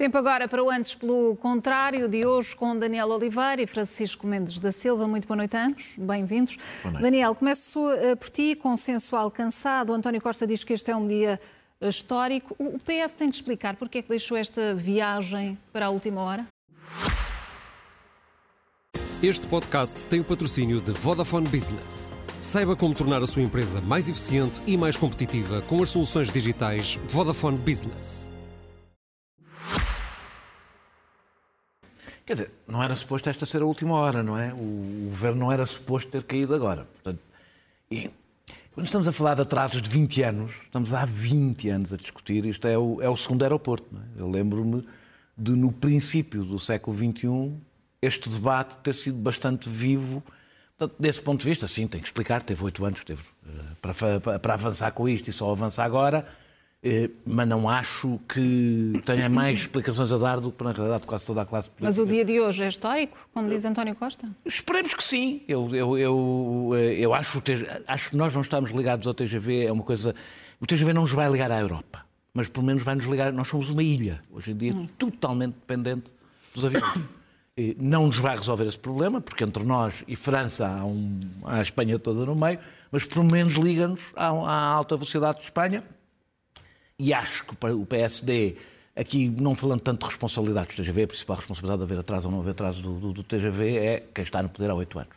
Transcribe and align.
Tempo 0.00 0.16
agora 0.16 0.48
para 0.48 0.64
o 0.64 0.70
Antes 0.70 0.94
pelo 0.94 1.36
Contrário, 1.36 2.08
de 2.08 2.24
hoje 2.24 2.56
com 2.56 2.74
Daniel 2.74 3.10
Oliveira 3.10 3.60
e 3.60 3.66
Francisco 3.66 4.26
Mendes 4.26 4.58
da 4.58 4.72
Silva. 4.72 5.06
Muito 5.06 5.28
boa 5.28 5.36
noite 5.36 5.54
a 5.58 5.66
ambos, 5.66 5.98
bem-vindos. 5.98 6.56
Daniel, 6.98 7.34
começo 7.34 7.78
uh, 7.78 8.16
por 8.16 8.30
ti, 8.30 8.54
consenso 8.54 9.14
alcançado. 9.14 9.90
O 9.90 9.92
António 9.92 10.18
Costa 10.18 10.46
diz 10.46 10.64
que 10.64 10.72
este 10.72 10.90
é 10.90 10.96
um 10.96 11.06
dia 11.06 11.38
uh, 11.82 11.86
histórico. 11.86 12.56
O, 12.58 12.76
o 12.76 12.78
PS 12.78 13.12
tem 13.12 13.28
de 13.28 13.36
explicar 13.36 13.76
porque 13.76 13.98
é 13.98 14.02
que 14.02 14.08
deixou 14.08 14.38
esta 14.38 14.74
viagem 14.74 15.58
para 15.70 15.84
a 15.84 15.90
última 15.90 16.22
hora? 16.22 16.46
Este 19.22 19.46
podcast 19.48 20.06
tem 20.06 20.20
o 20.20 20.24
patrocínio 20.24 20.80
de 20.80 20.92
Vodafone 20.92 21.46
Business. 21.46 22.16
Saiba 22.40 22.74
como 22.74 22.94
tornar 22.94 23.22
a 23.22 23.26
sua 23.26 23.42
empresa 23.42 23.82
mais 23.82 24.08
eficiente 24.08 24.62
e 24.66 24.78
mais 24.78 24.96
competitiva 24.96 25.60
com 25.68 25.82
as 25.82 25.90
soluções 25.90 26.30
digitais 26.30 26.98
Vodafone 27.06 27.58
Business. 27.58 28.29
Quer 32.30 32.34
dizer, 32.34 32.52
não 32.64 32.80
era 32.80 32.94
suposto 32.94 33.28
esta 33.28 33.44
ser 33.44 33.60
a 33.60 33.64
última 33.64 33.92
hora, 33.94 34.22
não 34.22 34.38
é? 34.38 34.54
O, 34.54 35.08
governo 35.10 35.40
não 35.40 35.50
era 35.50 35.66
suposto 35.66 36.12
ter 36.12 36.22
caído 36.22 36.54
agora. 36.54 36.84
Portanto, 36.84 37.18
e 37.90 38.08
quando 38.72 38.86
estamos 38.86 39.08
a 39.08 39.10
falar 39.10 39.34
de 39.34 39.42
atrasos 39.42 39.82
de 39.82 39.90
20 39.90 40.22
anos, 40.22 40.52
estamos 40.62 40.94
há 40.94 41.04
20 41.04 41.68
anos 41.70 41.92
a 41.92 41.96
discutir, 41.96 42.46
isto 42.46 42.68
é 42.68 42.78
o, 42.78 43.02
é 43.02 43.08
o 43.08 43.16
segundo 43.16 43.42
aeroporto. 43.42 43.84
É? 43.96 44.20
Eu 44.20 44.30
lembro-me 44.30 44.80
de, 45.36 45.50
no 45.56 45.72
princípio 45.72 46.44
do 46.44 46.56
século 46.60 46.96
XXI, 46.96 47.52
este 48.00 48.28
debate 48.28 48.76
ter 48.76 48.94
sido 48.94 49.18
bastante 49.18 49.68
vivo. 49.68 50.22
Portanto, 50.78 51.02
desse 51.02 51.20
ponto 51.20 51.40
de 51.40 51.48
vista, 51.48 51.66
sim, 51.66 51.88
tem 51.88 52.00
que 52.00 52.06
explicar, 52.06 52.44
teve 52.44 52.62
oito 52.62 52.84
anos 52.84 53.02
teve, 53.02 53.24
eh, 53.44 53.50
para, 53.82 54.38
para 54.38 54.54
avançar 54.54 54.92
com 54.92 55.08
isto 55.08 55.28
e 55.28 55.32
só 55.32 55.50
avança 55.50 55.82
agora 55.82 56.24
mas 57.26 57.46
não 57.46 57.68
acho 57.68 58.18
que 58.26 58.92
tenha 59.04 59.28
mais 59.28 59.60
explicações 59.60 60.10
a 60.12 60.16
dar 60.16 60.40
do 60.40 60.50
que, 60.50 60.64
na 60.64 60.72
realidade, 60.72 61.06
quase 61.06 61.26
toda 61.26 61.42
a 61.42 61.44
classe 61.44 61.68
política. 61.68 61.84
Mas 61.84 61.98
o 61.98 62.06
dia 62.06 62.24
de 62.24 62.40
hoje 62.40 62.64
é 62.64 62.68
histórico, 62.68 63.18
como 63.34 63.48
diz 63.50 63.64
António 63.66 63.94
Costa? 63.94 64.28
Esperemos 64.46 64.94
que 64.94 65.04
sim. 65.04 65.42
Eu, 65.46 65.68
eu, 65.74 65.98
eu, 65.98 66.70
eh, 66.74 66.94
eu 66.94 67.12
acho, 67.12 67.42
acho 67.86 68.10
que 68.10 68.16
nós 68.16 68.32
não 68.32 68.40
estamos 68.40 68.70
ligados 68.70 69.06
ao 69.06 69.12
TGV, 69.12 69.66
é 69.66 69.72
uma 69.72 69.82
coisa... 69.82 70.14
O 70.58 70.66
TGV 70.66 70.94
não 70.94 71.02
nos 71.02 71.12
vai 71.12 71.30
ligar 71.30 71.50
à 71.52 71.60
Europa, 71.60 72.04
mas 72.32 72.48
pelo 72.48 72.64
menos 72.64 72.82
vai 72.82 72.94
nos 72.94 73.04
ligar... 73.04 73.30
Nós 73.30 73.48
somos 73.48 73.68
uma 73.68 73.82
ilha, 73.82 74.22
hoje 74.30 74.52
em 74.52 74.56
dia, 74.56 74.72
hum. 74.72 74.88
totalmente 74.98 75.54
dependente 75.54 76.10
dos 76.54 76.64
aviões. 76.64 76.94
não 77.78 78.06
nos 78.06 78.16
vai 78.16 78.34
resolver 78.34 78.66
esse 78.66 78.78
problema, 78.78 79.20
porque 79.20 79.44
entre 79.44 79.64
nós 79.64 80.02
e 80.08 80.16
França 80.16 80.66
há, 80.66 80.84
um, 80.86 81.20
há 81.44 81.56
a 81.56 81.62
Espanha 81.62 81.98
toda 81.98 82.24
no 82.24 82.34
meio, 82.34 82.58
mas 82.90 83.04
pelo 83.04 83.24
menos 83.24 83.54
liga-nos 83.54 84.00
à, 84.16 84.28
à 84.28 84.64
alta 84.64 84.96
velocidade 84.96 85.38
de 85.38 85.44
Espanha 85.44 85.84
e 87.00 87.14
acho 87.14 87.46
que 87.46 87.54
o 87.66 87.86
PSD, 87.86 88.56
aqui 88.94 89.26
não 89.28 89.54
falando 89.54 89.80
tanto 89.80 90.00
de 90.00 90.06
responsabilidades 90.06 90.74
do 90.74 90.82
TGV, 90.82 91.04
a 91.04 91.06
principal 91.06 91.36
responsabilidade 91.36 91.78
de 91.78 91.84
haver 91.84 91.98
atraso 91.98 92.28
ou 92.28 92.32
não 92.32 92.40
haver 92.40 92.50
atraso 92.50 92.82
do, 92.82 92.92
do, 93.00 93.12
do 93.14 93.22
TGV 93.22 93.76
é 93.78 94.02
quem 94.12 94.22
está 94.22 94.42
no 94.42 94.50
poder 94.50 94.70
há 94.70 94.74
oito 94.74 94.98
anos. 94.98 95.16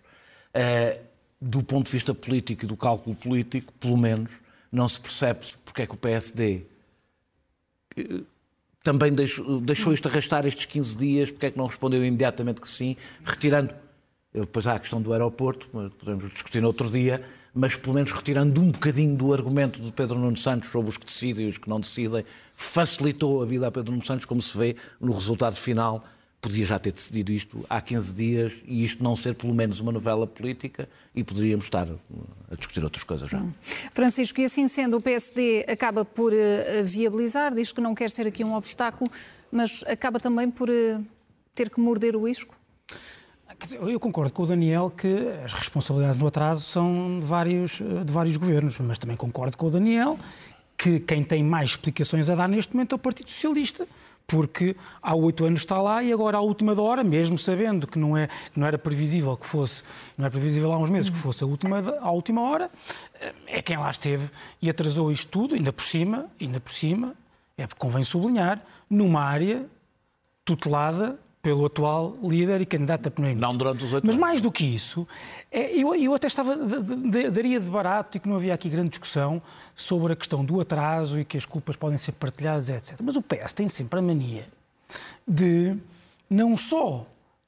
Uh, 0.56 0.98
do 1.42 1.62
ponto 1.62 1.88
de 1.88 1.92
vista 1.92 2.16
político 2.16 2.64
e 2.64 2.67
do 2.67 2.78
cálculo 2.78 3.17
político, 3.17 3.73
pelo 3.73 3.98
menos, 3.98 4.31
não 4.72 4.88
se 4.88 4.98
percebe 4.98 5.42
porque 5.66 5.81
é 5.81 5.86
que 5.86 5.94
o 5.94 5.98
PSD 5.98 6.62
eh, 7.97 8.22
também 8.81 9.14
deixou, 9.14 9.59
deixou 9.59 9.94
isto 9.94 10.08
arrastar 10.08 10.45
estes 10.45 10.66
15 10.66 10.97
dias, 10.97 11.31
porque 11.31 11.47
é 11.47 11.52
que 11.52 11.58
não 11.58 11.66
respondeu 11.66 12.03
imediatamente 12.06 12.62
que 12.62 12.70
sim, 12.70 12.95
retirando. 13.25 13.73
Depois 14.34 14.66
há 14.66 14.75
a 14.75 14.80
questão 14.80 15.02
do 15.02 15.12
aeroporto, 15.12 15.68
podemos 16.00 16.31
discutir 16.31 16.62
no 16.62 16.68
outro 16.68 16.90
dia, 16.90 17.23
mas 17.54 17.76
pelo 17.76 17.94
menos 17.94 18.12
retirando 18.12 18.59
um 18.59 18.72
bocadinho 18.72 19.16
do 19.16 19.34
argumento 19.34 19.80
de 19.80 19.92
Pedro 19.92 20.18
Nuno 20.18 20.38
Santos 20.38 20.72
sobre 20.72 20.90
os 20.90 20.98
que 20.98 21.06
decidem 21.06 21.46
e 21.46 21.50
os 21.50 21.58
que 21.58 21.70
não 21.70 21.80
decidem, 21.80 22.26
facilitou 22.56 23.42
a 23.44 23.46
vida 23.46 23.68
a 23.68 23.72
Pedro 23.72 23.92
Nuno 23.92 24.06
Santos, 24.06 24.26
como 24.26 24.42
se 24.42 24.58
vê 24.58 24.76
no 25.00 25.14
resultado 25.14 25.56
final. 25.56 26.04
Podia 26.42 26.66
já 26.66 26.78
ter 26.78 26.92
decidido 26.92 27.31
isto 27.31 27.66
há 27.70 27.80
15 27.80 28.14
dias 28.14 28.54
e 28.66 28.84
isto 28.84 29.02
não 29.02 29.16
ser 29.16 29.34
pelo 29.34 29.54
menos 29.54 29.80
uma 29.80 29.94
novela 29.94 30.28
política 30.28 30.90
e 31.16 31.24
poderíamos 31.24 31.64
estar 31.66 31.88
a 32.52 32.56
discutir 32.56 32.84
outras 32.84 33.03
coisas 33.03 33.30
já. 33.30 33.38
Hum. 33.38 33.53
Francisco, 33.94 34.41
e 34.41 34.46
assim 34.46 34.68
sendo, 34.68 34.97
o 34.97 35.02
PSD 35.02 35.66
acaba 35.70 36.03
por 36.03 36.34
uh, 36.34 36.84
viabilizar, 36.84 37.53
diz 37.53 37.72
que 37.72 37.80
não 37.80 37.96
quer 37.96 38.09
ser 38.12 38.28
aqui 38.28 38.44
um 38.44 38.56
obstáculo, 38.56 39.09
mas 39.50 39.85
acaba 39.88 40.20
também 40.20 40.52
por 40.52 40.70
uh, 40.70 41.06
ter 41.56 41.70
que 41.70 41.80
morder 41.80 42.14
o 42.16 42.28
isco? 42.28 42.53
Eu 43.88 44.00
concordo 44.00 44.34
com 44.34 44.44
o 44.44 44.47
Daniel 44.47 44.90
que 44.90 45.08
as 45.44 45.53
responsabilidades 45.53 46.19
no 46.19 46.28
atraso 46.28 46.62
são 46.62 47.19
de 47.19 47.25
vários, 47.25 47.72
de 47.72 48.12
vários 48.12 48.38
governos, 48.38 48.80
mas 48.80 48.97
também 48.97 49.16
concordo 49.16 49.58
com 49.58 49.68
o 49.68 49.72
Daniel 49.72 50.18
que 50.78 51.00
quem 51.00 51.24
tem 51.24 51.44
mais 51.44 51.72
explicações 51.72 52.30
a 52.30 52.36
dar 52.36 52.47
neste 52.50 52.74
momento 52.74 52.94
é 52.94 52.96
o 52.96 53.00
Partido 53.00 53.30
Socialista, 53.30 53.88
porque 54.28 54.75
há 55.02 55.16
oito 55.16 55.46
anos 55.46 55.62
está 55.62 55.81
lá 55.81 56.03
e 56.03 56.12
agora 56.12 56.38
à 56.38 56.41
última 56.41 56.80
hora, 56.81 57.03
mesmo 57.03 57.38
sabendo 57.38 57.88
que 57.88 58.00
não, 58.00 58.18
é, 58.18 58.28
que 58.52 58.59
não 58.59 58.66
era 58.66 58.78
previsível 58.78 59.36
que 59.38 59.46
fosse, 59.46 59.84
não 60.18 60.25
era 60.25 60.31
previsível 60.31 60.72
há 60.72 60.78
uns 60.78 60.90
meses 60.90 61.09
que 61.09 61.18
fosse 61.18 61.44
a 61.44 61.47
última, 61.47 61.80
à 62.02 62.12
última 62.12 62.41
hora, 62.41 62.70
é 63.47 63.62
quem 63.62 63.78
lá 63.78 63.91
esteve 63.91 64.30
e 64.62 64.70
atrasou 64.70 65.12
isto 65.12 65.28
tudo, 65.28 65.56
ainda 65.56 65.72
por 65.72 65.85
cima, 65.85 66.25
ainda 66.40 66.59
por 66.59 66.74
cima, 66.74 67.14
é 67.58 67.68
porque 67.68 67.80
convém 67.80 68.03
sublinhar, 68.03 68.62
numa 68.90 69.22
área 69.22 69.66
tutelada 70.44 71.18
pelo 71.44 71.66
atual 71.66 72.18
líder 72.24 72.62
e 72.62 72.66
candidato 72.66 73.08
a 73.08 73.12
primeiro-ministro. 73.12 73.52
Não 73.52 73.58
durante 73.58 73.84
os 73.84 73.94
oito 73.94 74.08
Mas 74.08 74.16
mais 74.16 74.40
do 74.40 74.50
que 74.50 74.64
isso, 74.64 75.06
é, 75.52 75.78
eu, 75.78 75.94
eu 75.94 76.16
até 76.16 76.26
estava, 76.26 76.56
daria 76.56 77.59
de 77.59 77.68
barato 77.68 78.18
e 78.18 78.20
que 78.22 78.30
não 78.30 78.38
havia 78.38 78.54
aqui 78.54 78.70
grande 78.70 78.92
discussão 78.92 79.42
sobre 79.76 80.14
a 80.14 80.16
questão 80.16 80.44
do 80.44 80.62
atraso 80.62 81.20
e 81.20 81.26
que 81.26 81.36
as 81.36 81.46
culpas 81.46 81.76
podem 81.76 81.98
ser 81.98 82.14
partilhadas, 82.14 82.70
etc. 82.70 82.98
Mas 83.03 83.18
o 83.18 83.22
PS 83.22 83.52
tem 83.52 83.68
sempre 83.68 84.00
a 84.00 84.02
mania 84.02 84.48
de 85.28 85.76
não 86.30 86.58
só 86.58 87.06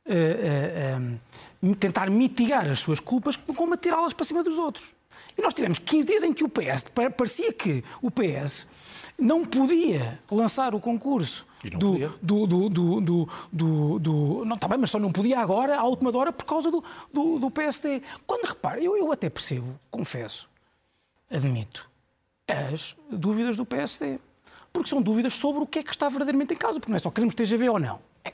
Uh, 0.07 1.17
uh, 1.63 1.67
uh, 1.71 1.75
tentar 1.77 2.11
mitigar 2.11 2.69
as 2.69 2.77
suas 2.77 2.99
culpas, 2.99 3.35
como 3.35 3.73
atirá-las 3.73 4.13
para 4.13 4.23
cima 4.23 4.43
dos 4.43 4.55
outros. 4.55 4.93
E 5.35 5.41
nós 5.41 5.51
tivemos 5.51 5.79
15 5.79 6.07
dias 6.07 6.21
em 6.21 6.31
que 6.31 6.43
o 6.43 6.47
PS, 6.47 6.85
parecia 7.17 7.51
que 7.51 7.83
o 8.03 8.11
PS 8.11 8.67
não 9.17 9.43
podia 9.43 10.19
lançar 10.29 10.75
o 10.75 10.79
concurso 10.79 11.43
do, 11.69 12.09
do, 12.21 12.69
do, 12.69 12.69
do, 12.69 13.29
do, 13.51 13.99
do, 13.99 14.45
Não, 14.45 14.55
está 14.55 14.67
bem, 14.67 14.77
mas 14.77 14.91
só 14.91 14.99
não 14.99 15.11
podia 15.11 15.39
agora, 15.39 15.77
à 15.77 15.83
última 15.83 16.15
hora, 16.15 16.31
por 16.31 16.45
causa 16.45 16.69
do, 16.69 16.83
do, 17.13 17.39
do 17.39 17.51
PSD. 17.51 18.01
Quando 18.25 18.45
repara, 18.45 18.81
eu, 18.81 18.95
eu 18.97 19.11
até 19.11 19.29
percebo, 19.29 19.79
confesso, 19.89 20.49
admito, 21.29 21.89
as 22.47 22.95
dúvidas 23.09 23.57
do 23.57 23.65
PSD. 23.65 24.19
Porque 24.71 24.89
são 24.89 25.01
dúvidas 25.01 25.33
sobre 25.33 25.63
o 25.63 25.65
que 25.65 25.79
é 25.79 25.83
que 25.83 25.91
está 25.91 26.09
verdadeiramente 26.09 26.53
em 26.53 26.57
causa. 26.57 26.79
Porque 26.79 26.91
não 26.91 26.97
é 26.97 26.99
só 26.99 27.09
queremos 27.09 27.33
TGV 27.33 27.69
ou 27.69 27.79
não. 27.79 27.99
É 28.25 28.33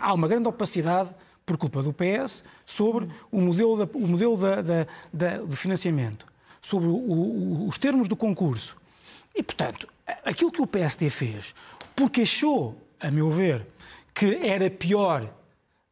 há 0.00 0.14
uma 0.14 0.26
grande 0.26 0.48
opacidade 0.48 1.10
por 1.44 1.58
culpa 1.58 1.82
do 1.82 1.92
PS 1.92 2.44
sobre 2.64 3.08
o 3.30 3.40
modelo, 3.40 3.76
da, 3.76 3.98
o 3.98 4.06
modelo 4.06 4.36
da, 4.36 4.62
da, 4.62 4.86
da 5.12 5.36
de 5.38 5.56
financiamento, 5.56 6.26
sobre 6.62 6.88
o, 6.88 6.94
o, 6.94 7.68
os 7.68 7.78
termos 7.78 8.08
do 8.08 8.16
concurso. 8.16 8.76
E, 9.34 9.42
portanto, 9.42 9.88
aquilo 10.24 10.50
que 10.50 10.62
o 10.62 10.66
PSD 10.66 11.10
fez, 11.10 11.54
porque 11.94 12.22
achou, 12.22 12.76
a 13.00 13.10
meu 13.10 13.30
ver, 13.30 13.66
que 14.14 14.36
era 14.46 14.70
pior 14.70 15.28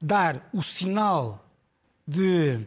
dar 0.01 0.49
o 0.53 0.63
sinal 0.63 1.45
de 2.07 2.59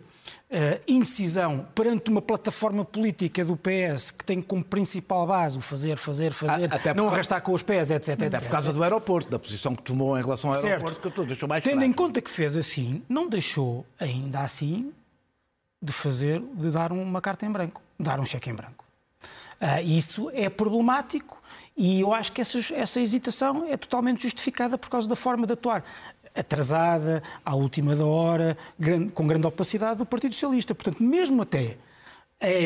uh, 0.54 0.82
indecisão 0.88 1.68
perante 1.74 2.10
uma 2.10 2.22
plataforma 2.22 2.86
política 2.86 3.44
do 3.44 3.58
PS 3.58 4.12
que 4.12 4.24
tem 4.24 4.42
como 4.42 4.64
principal 4.64 5.26
base 5.28 5.58
o 5.58 5.62
fazer, 5.62 5.98
fazer, 5.98 6.32
fazer, 6.32 6.74
Até 6.74 6.94
não 6.94 7.10
arrastar 7.10 7.42
com 7.42 7.52
os 7.54 7.64
pés, 7.64 7.92
etc. 7.92 8.10
Até 8.10 8.26
etc. 8.28 8.44
por 8.44 8.50
causa 8.50 8.72
do 8.72 8.84
aeroporto, 8.84 9.30
da 9.30 9.40
posição 9.40 9.76
que 9.76 9.84
tomou 9.84 10.18
em 10.18 10.22
relação 10.22 10.52
ao 10.52 10.62
certo. 10.62 10.86
aeroporto, 10.86 11.12
que 11.12 11.28
deixou 11.28 11.50
mais 11.50 11.64
Tendo 11.64 11.74
fraco. 11.74 11.90
em 11.90 11.94
conta 11.94 12.22
que 12.22 12.30
fez 12.30 12.56
assim, 12.56 13.02
não 13.10 13.28
deixou 13.28 13.86
ainda 14.00 14.42
assim 14.42 14.94
de 15.82 15.92
fazer, 15.92 16.42
de 16.54 16.70
dar 16.72 16.92
uma 16.92 17.20
carta 17.20 17.46
em 17.46 17.52
branco, 17.52 17.82
dar 18.00 18.20
um 18.20 18.26
cheque 18.26 18.50
em 18.50 18.54
branco. 18.54 18.86
Uh, 19.62 19.82
isso 19.84 20.30
é 20.34 20.50
problemático 20.50 21.42
e 21.76 22.02
eu 22.02 22.14
acho 22.14 22.32
que 22.32 22.42
essa, 22.42 22.60
essa 22.76 23.02
hesitação 23.02 23.66
é 23.68 23.76
totalmente 23.76 24.24
justificada 24.24 24.78
por 24.78 24.90
causa 24.90 25.08
da 25.08 25.16
forma 25.16 25.48
de 25.48 25.54
atuar 25.54 25.84
atrasada, 26.36 27.22
à 27.46 27.56
última 27.56 27.96
da 27.96 28.06
hora, 28.06 28.58
grande, 28.78 29.12
com 29.12 29.26
grande 29.26 29.46
opacidade 29.46 29.98
do 29.98 30.06
Partido 30.06 30.34
Socialista. 30.34 30.74
Portanto, 30.74 31.02
mesmo 31.02 31.42
até 31.42 31.78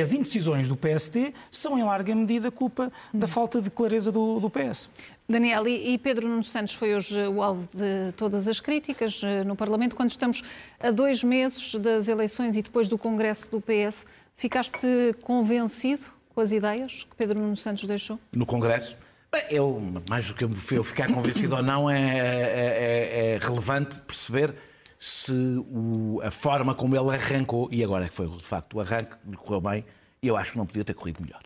as 0.01 0.11
indecisões 0.11 0.67
do 0.67 0.75
PSD 0.75 1.33
são, 1.51 1.77
em 1.77 1.83
larga 1.83 2.15
medida, 2.15 2.49
culpa 2.49 2.91
da 3.13 3.27
falta 3.27 3.61
de 3.61 3.69
clareza 3.69 4.11
do, 4.11 4.39
do 4.39 4.49
PS. 4.49 4.89
Daniel, 5.29 5.67
e 5.67 5.97
Pedro 5.97 6.27
Nuno 6.27 6.43
Santos 6.43 6.73
foi 6.73 6.95
hoje 6.95 7.27
o 7.27 7.43
alvo 7.43 7.67
de 7.73 8.11
todas 8.13 8.47
as 8.47 8.59
críticas 8.59 9.21
eh, 9.23 9.43
no 9.43 9.55
Parlamento. 9.55 9.95
Quando 9.95 10.09
estamos 10.09 10.41
a 10.79 10.89
dois 10.89 11.23
meses 11.23 11.75
das 11.75 12.07
eleições 12.07 12.55
e 12.55 12.61
depois 12.61 12.87
do 12.87 12.97
Congresso 12.97 13.51
do 13.51 13.61
PS, 13.61 14.05
ficaste 14.35 15.13
convencido 15.21 16.16
com 16.37 16.41
as 16.41 16.51
ideias 16.51 17.03
que 17.03 17.15
Pedro 17.15 17.39
Nuno 17.39 17.57
Santos 17.57 17.85
deixou? 17.85 18.19
No 18.31 18.45
Congresso? 18.45 18.95
Bem, 19.31 19.41
eu, 19.49 19.81
mais 20.07 20.27
do 20.27 20.35
que 20.35 20.43
eu 20.75 20.83
ficar 20.83 21.11
convencido 21.11 21.55
ou 21.55 21.63
não, 21.63 21.89
é, 21.89 21.99
é, 21.99 22.19
é, 22.19 23.29
é 23.31 23.37
relevante 23.39 23.99
perceber 24.01 24.53
se 24.99 25.33
o, 25.33 26.21
a 26.23 26.29
forma 26.29 26.75
como 26.75 26.95
ele 26.95 27.09
arrancou, 27.09 27.67
e 27.71 27.83
agora 27.83 28.05
é 28.05 28.07
que 28.07 28.13
foi 28.13 28.27
de 28.27 28.43
facto 28.43 28.75
o 28.75 28.79
arranque, 28.79 29.15
correu 29.35 29.61
bem, 29.61 29.85
eu 30.21 30.37
acho 30.37 30.51
que 30.51 30.59
não 30.59 30.67
podia 30.67 30.85
ter 30.85 30.93
corrido 30.93 31.23
melhor. 31.23 31.41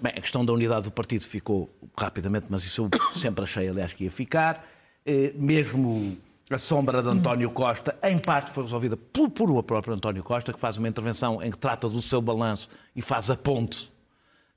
Bem, 0.00 0.12
a 0.16 0.20
questão 0.22 0.42
da 0.42 0.54
unidade 0.54 0.84
do 0.84 0.90
partido 0.90 1.26
ficou 1.26 1.70
rapidamente, 1.94 2.46
mas 2.48 2.64
isso 2.64 2.88
eu 2.90 3.18
sempre 3.20 3.44
achei, 3.44 3.68
aliás, 3.68 3.92
que 3.92 4.04
ia 4.04 4.10
ficar. 4.10 4.66
Mesmo 5.34 6.16
a 6.54 6.58
sombra 6.58 7.00
de 7.00 7.08
António 7.08 7.48
Costa, 7.50 7.96
em 8.02 8.18
parte 8.18 8.50
foi 8.50 8.64
resolvida 8.64 8.96
por, 8.96 9.30
por 9.30 9.48
o 9.50 9.62
próprio 9.62 9.94
António 9.94 10.22
Costa, 10.22 10.52
que 10.52 10.58
faz 10.58 10.76
uma 10.76 10.88
intervenção 10.88 11.40
em 11.40 11.50
que 11.50 11.58
trata 11.58 11.88
do 11.88 12.02
seu 12.02 12.20
balanço 12.20 12.68
e 12.94 13.00
faz 13.00 13.30
a 13.30 13.36
ponte 13.36 13.90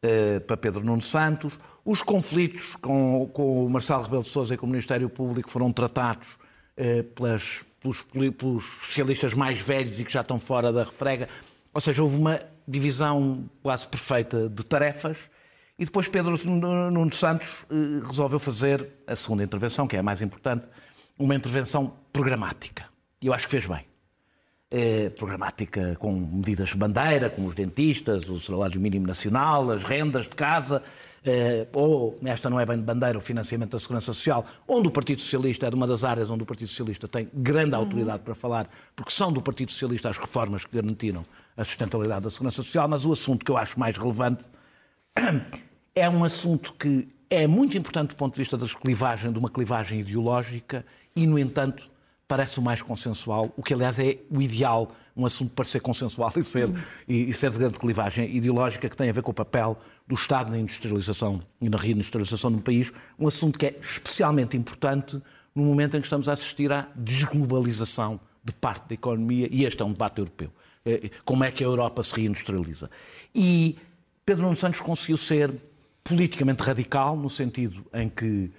uh, 0.04 0.42
para 0.42 0.58
Pedro 0.58 0.84
Nuno 0.84 1.04
Santos. 1.04 1.54
Os 1.86 2.02
conflitos 2.02 2.76
com, 2.78 3.30
com 3.32 3.66
o 3.66 3.70
Marcelo 3.70 4.02
Rebelo 4.02 4.24
de 4.24 4.30
Sousa 4.30 4.56
e 4.56 4.58
com 4.58 4.66
o 4.66 4.70
Ministério 4.70 5.08
Público 5.08 5.50
foram 5.50 5.72
tratados 5.72 6.28
uh, 6.30 7.04
pelas, 7.14 7.64
pelos, 7.80 8.02
pelos 8.02 8.64
socialistas 8.82 9.36
mais 9.36 9.60
velhos 9.60 10.00
e 10.00 10.04
que 10.04 10.12
já 10.12 10.22
estão 10.22 10.40
fora 10.40 10.74
da 10.74 10.84
refrega. 10.84 11.30
Ou 11.72 11.80
seja, 11.80 12.02
houve 12.02 12.16
uma 12.16 12.40
divisão 12.68 13.48
quase 13.62 13.88
perfeita 13.88 14.50
de 14.50 14.66
tarefas. 14.66 15.18
E 15.78 15.86
depois 15.86 16.08
Pedro 16.08 16.40
Nuno 16.44 17.14
Santos 17.14 17.66
uh, 17.70 18.08
resolveu 18.08 18.40
fazer 18.40 18.88
a 19.06 19.16
segunda 19.16 19.44
intervenção, 19.44 19.86
que 19.86 19.96
é 19.96 20.00
a 20.00 20.04
mais 20.04 20.24
importante, 20.24 20.66
uma 21.24 21.36
intervenção 21.36 21.94
programática. 22.12 22.86
E 23.22 23.28
eu 23.28 23.34
acho 23.34 23.46
que 23.46 23.52
fez 23.52 23.66
bem. 23.66 23.86
É, 24.70 25.10
programática 25.12 25.96
com 26.00 26.12
medidas 26.12 26.70
de 26.70 26.76
bandeira, 26.76 27.30
como 27.30 27.48
os 27.48 27.56
dentistas, 27.56 28.28
o 28.28 28.40
salário 28.40 28.82
mínimo 28.82 29.08
nacional, 29.08 29.70
as 29.72 29.84
rendas 29.84 30.26
de 30.26 30.36
casa, 30.36 30.84
é, 31.24 31.66
ou, 31.72 32.18
nesta 32.22 32.50
não 32.50 32.60
é 32.60 32.66
bem 32.66 32.78
de 32.78 32.84
bandeira, 32.84 33.18
o 33.18 33.22
financiamento 33.22 33.72
da 33.72 33.80
Segurança 33.80 34.08
Social, 34.08 34.46
onde 34.68 34.88
o 34.88 34.92
Partido 34.92 35.22
Socialista 35.22 35.68
é 35.68 35.70
de 35.70 35.76
uma 35.76 35.88
das 35.88 36.04
áreas 36.04 36.30
onde 36.30 36.44
o 36.44 36.46
Partido 36.46 36.68
Socialista 36.68 37.08
tem 37.08 37.30
grande 37.34 37.76
autoridade 37.76 38.18
uhum. 38.18 38.26
para 38.26 38.36
falar, 38.36 38.70
porque 38.96 39.12
são 39.12 39.32
do 39.32 39.42
Partido 39.42 39.72
Socialista 39.72 40.10
as 40.10 40.18
reformas 40.18 40.66
que 40.66 40.76
garantiram 40.76 41.24
a 41.56 41.64
sustentabilidade 41.64 42.24
da 42.26 42.32
Segurança 42.32 42.64
Social, 42.64 42.88
mas 42.90 43.06
o 43.06 43.14
assunto 43.14 43.46
que 43.46 43.52
eu 43.52 43.58
acho 43.58 43.80
mais 43.80 43.96
relevante 43.96 44.44
é 45.96 46.10
um 46.10 46.26
assunto 46.26 46.74
que 46.74 47.08
é 47.30 47.48
muito 47.48 47.78
importante 47.78 48.10
do 48.10 48.16
ponto 48.16 48.34
de 48.34 48.40
vista 48.40 48.58
da 48.58 48.68
clivagem, 48.68 49.32
de 49.32 49.40
uma 49.40 49.50
clivagem 49.50 50.02
ideológica 50.02 50.86
e, 51.16 51.28
no 51.28 51.38
entanto, 51.38 51.92
parece 52.28 52.60
o 52.60 52.62
mais 52.62 52.82
consensual, 52.82 53.54
o 53.56 53.62
que, 53.62 53.74
aliás, 53.74 54.00
é 54.00 54.18
o 54.30 54.42
ideal, 54.42 54.92
um 55.16 55.26
assunto 55.26 55.52
para 55.52 55.66
ser 55.66 55.80
consensual 55.80 56.32
e 56.38 56.44
ser, 56.44 56.70
e, 57.08 57.30
e 57.30 57.34
ser 57.34 57.52
de 57.52 57.60
grande 57.60 57.78
clivagem 57.78 58.36
ideológica, 58.36 58.90
que 58.90 58.98
tem 58.98 59.10
a 59.10 59.14
ver 59.14 59.22
com 59.22 59.32
o 59.32 59.34
papel 59.34 59.78
do 60.08 60.16
Estado 60.16 60.50
na 60.50 60.58
industrialização 60.58 61.42
e 61.62 61.70
na 61.70 61.78
reindustrialização 61.78 62.52
do 62.52 62.62
país, 62.62 62.92
um 63.20 63.28
assunto 63.28 63.60
que 63.60 63.68
é 63.68 63.80
especialmente 63.82 64.58
importante 64.58 65.22
no 65.56 65.64
momento 65.64 65.96
em 65.96 66.00
que 66.00 66.06
estamos 66.08 66.28
a 66.28 66.34
assistir 66.34 66.72
à 66.72 66.88
desglobalização 66.96 68.20
de 68.44 68.52
parte 68.54 68.90
da 68.90 68.96
economia, 68.96 69.48
e 69.52 69.64
este 69.66 69.82
é 69.82 69.86
um 69.86 69.94
debate 69.94 70.20
europeu. 70.20 70.50
É, 70.86 71.10
como 71.24 71.44
é 71.44 71.52
que 71.52 71.64
a 71.64 71.68
Europa 71.68 72.04
se 72.04 72.16
reindustrializa? 72.16 72.90
E 73.34 73.78
Pedro 74.26 74.44
Nuno 74.44 74.58
Santos 74.58 74.82
conseguiu 74.82 75.16
ser 75.16 75.54
politicamente 76.04 76.62
radical, 76.62 77.16
no 77.16 77.30
sentido 77.30 77.86
em 77.94 78.10
que 78.10 78.52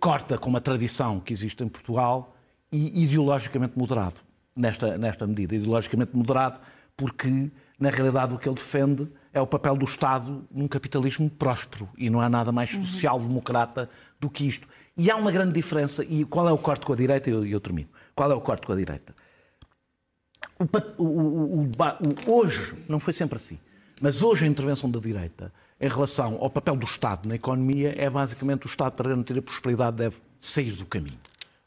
corta 0.00 0.36
com 0.36 0.50
uma 0.50 0.60
tradição 0.60 1.20
que 1.20 1.32
existe 1.32 1.62
em 1.62 1.68
Portugal 1.68 2.34
e 2.70 3.02
ideologicamente 3.02 3.78
moderado 3.78 4.16
nesta, 4.54 4.98
nesta 4.98 5.26
medida. 5.26 5.54
Ideologicamente 5.54 6.16
moderado 6.16 6.58
porque, 6.96 7.50
na 7.78 7.90
realidade, 7.90 8.34
o 8.34 8.38
que 8.38 8.48
ele 8.48 8.56
defende 8.56 9.08
é 9.32 9.40
o 9.40 9.46
papel 9.46 9.76
do 9.76 9.84
Estado 9.84 10.44
num 10.50 10.66
capitalismo 10.66 11.30
próspero 11.30 11.88
e 11.96 12.10
não 12.10 12.20
há 12.20 12.28
nada 12.28 12.50
mais 12.50 12.74
uhum. 12.74 12.84
social-democrata 12.84 13.88
do 14.18 14.28
que 14.28 14.46
isto. 14.46 14.66
E 14.96 15.10
há 15.10 15.16
uma 15.16 15.30
grande 15.30 15.52
diferença. 15.52 16.04
E 16.04 16.24
qual 16.24 16.48
é 16.48 16.52
o 16.52 16.58
corte 16.58 16.84
com 16.84 16.92
a 16.92 16.96
direita? 16.96 17.30
E 17.30 17.32
eu, 17.32 17.46
eu, 17.46 17.60
termino. 17.60 17.88
Qual 18.16 18.30
é 18.30 18.34
o 18.34 18.40
corte 18.40 18.66
com 18.66 18.72
a 18.72 18.76
direita? 18.76 19.14
O, 20.58 21.04
o, 21.04 21.62
o, 21.62 21.70
hoje, 22.26 22.74
não 22.88 22.98
foi 22.98 23.12
sempre 23.12 23.36
assim, 23.36 23.58
mas 24.00 24.22
hoje 24.22 24.44
a 24.44 24.48
intervenção 24.48 24.90
da 24.90 24.98
direita 24.98 25.52
em 25.80 25.88
relação 25.88 26.38
ao 26.40 26.50
papel 26.50 26.76
do 26.76 26.84
Estado 26.84 27.28
na 27.28 27.36
economia 27.36 27.94
é 27.96 28.10
basicamente 28.10 28.66
o 28.66 28.68
Estado, 28.68 28.94
para 28.94 29.10
garantir 29.10 29.38
a 29.38 29.42
prosperidade, 29.42 29.96
deve 29.96 30.16
sair 30.40 30.72
do 30.72 30.84
caminho. 30.84 31.18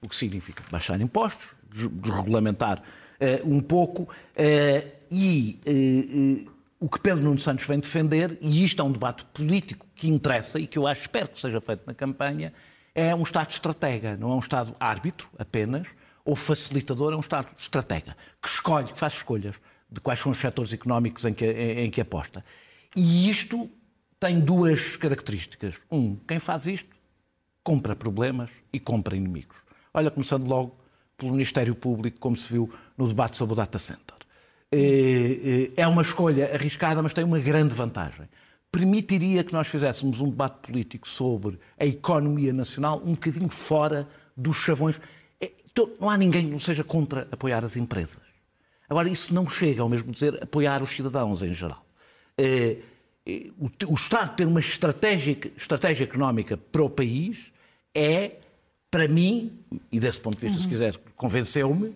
O 0.01 0.09
que 0.09 0.15
significa 0.15 0.63
baixar 0.69 0.99
impostos, 0.99 1.53
desregulamentar 1.69 2.79
uh, 2.79 3.49
um 3.49 3.61
pouco 3.61 4.03
uh, 4.03 4.91
e 5.09 5.59
uh, 6.45 6.51
o 6.79 6.89
que 6.89 6.99
Pedro 6.99 7.23
Nuno 7.23 7.39
Santos 7.39 7.65
vem 7.65 7.79
defender, 7.79 8.37
e 8.41 8.63
isto 8.65 8.81
é 8.81 8.85
um 8.85 8.91
debate 8.91 9.23
político 9.25 9.85
que 9.95 10.09
interessa 10.09 10.59
e 10.59 10.67
que 10.67 10.77
eu 10.77 10.87
acho, 10.87 11.01
espero 11.01 11.29
que 11.29 11.39
seja 11.39 11.61
feito 11.61 11.83
na 11.85 11.93
campanha, 11.93 12.51
é 12.93 13.15
um 13.15 13.21
Estado 13.21 13.51
estratega, 13.51 14.17
não 14.17 14.31
é 14.31 14.35
um 14.35 14.39
Estado 14.39 14.75
árbitro 14.79 15.29
apenas, 15.37 15.87
ou 16.25 16.35
facilitador, 16.35 17.13
é 17.13 17.15
um 17.15 17.21
Estado 17.21 17.47
estratega, 17.57 18.17
que 18.41 18.49
escolhe, 18.49 18.87
que 18.87 18.97
faz 18.97 19.13
escolhas 19.13 19.55
de 19.89 20.01
quais 20.01 20.19
são 20.19 20.31
os 20.31 20.37
setores 20.37 20.73
económicos 20.73 21.23
em 21.23 21.33
que, 21.33 21.45
em, 21.45 21.85
em 21.85 21.89
que 21.89 22.01
aposta. 22.01 22.43
E 22.95 23.29
isto 23.29 23.69
tem 24.21 24.39
duas 24.39 24.95
características. 24.97 25.81
Um, 25.91 26.15
quem 26.27 26.37
faz 26.37 26.67
isto 26.67 26.95
compra 27.63 27.95
problemas 27.95 28.51
e 28.71 28.79
compra 28.79 29.15
inimigos. 29.15 29.57
Olha, 29.91 30.11
começando 30.11 30.47
logo 30.47 30.77
pelo 31.17 31.31
Ministério 31.31 31.73
Público, 31.73 32.19
como 32.19 32.37
se 32.37 32.53
viu 32.53 32.71
no 32.95 33.07
debate 33.07 33.35
sobre 33.35 33.53
o 33.53 33.55
data 33.55 33.79
center. 33.79 34.15
É, 34.71 35.71
é, 35.75 35.81
é 35.81 35.87
uma 35.87 36.03
escolha 36.03 36.53
arriscada, 36.53 37.01
mas 37.01 37.13
tem 37.13 37.23
uma 37.23 37.39
grande 37.39 37.73
vantagem. 37.73 38.29
Permitiria 38.71 39.43
que 39.43 39.53
nós 39.53 39.67
fizéssemos 39.67 40.21
um 40.21 40.29
debate 40.29 40.67
político 40.67 41.09
sobre 41.09 41.59
a 41.79 41.85
economia 41.85 42.53
nacional 42.53 43.01
um 43.03 43.13
bocadinho 43.13 43.49
fora 43.49 44.07
dos 44.37 44.57
chavões. 44.57 45.01
É, 45.41 45.51
então, 45.71 45.89
não 45.99 46.11
há 46.11 46.15
ninguém 46.15 46.45
que 46.45 46.51
não 46.51 46.59
seja 46.59 46.83
contra 46.83 47.27
apoiar 47.31 47.65
as 47.65 47.75
empresas. 47.75 48.21
Agora, 48.87 49.09
isso 49.09 49.33
não 49.33 49.49
chega 49.49 49.81
ao 49.81 49.89
mesmo 49.89 50.11
dizer 50.11 50.41
apoiar 50.43 50.83
os 50.83 50.91
cidadãos 50.91 51.41
em 51.41 51.55
geral. 51.55 51.83
É, 53.25 53.49
o, 53.87 53.93
Estado 53.93 54.35
ter 54.35 54.47
uma 54.47 54.59
estratégia, 54.59 55.37
estratégia 55.55 56.03
económica 56.03 56.57
para 56.57 56.83
o 56.83 56.89
país 56.89 57.51
é, 57.93 58.37
para 58.89 59.07
mim, 59.07 59.57
e 59.91 59.99
desse 59.99 60.19
ponto 60.19 60.37
de 60.37 60.41
vista, 60.41 60.57
uhum. 60.57 60.63
se 60.63 60.69
quiser, 60.69 60.97
convenceu-me, 61.15 61.95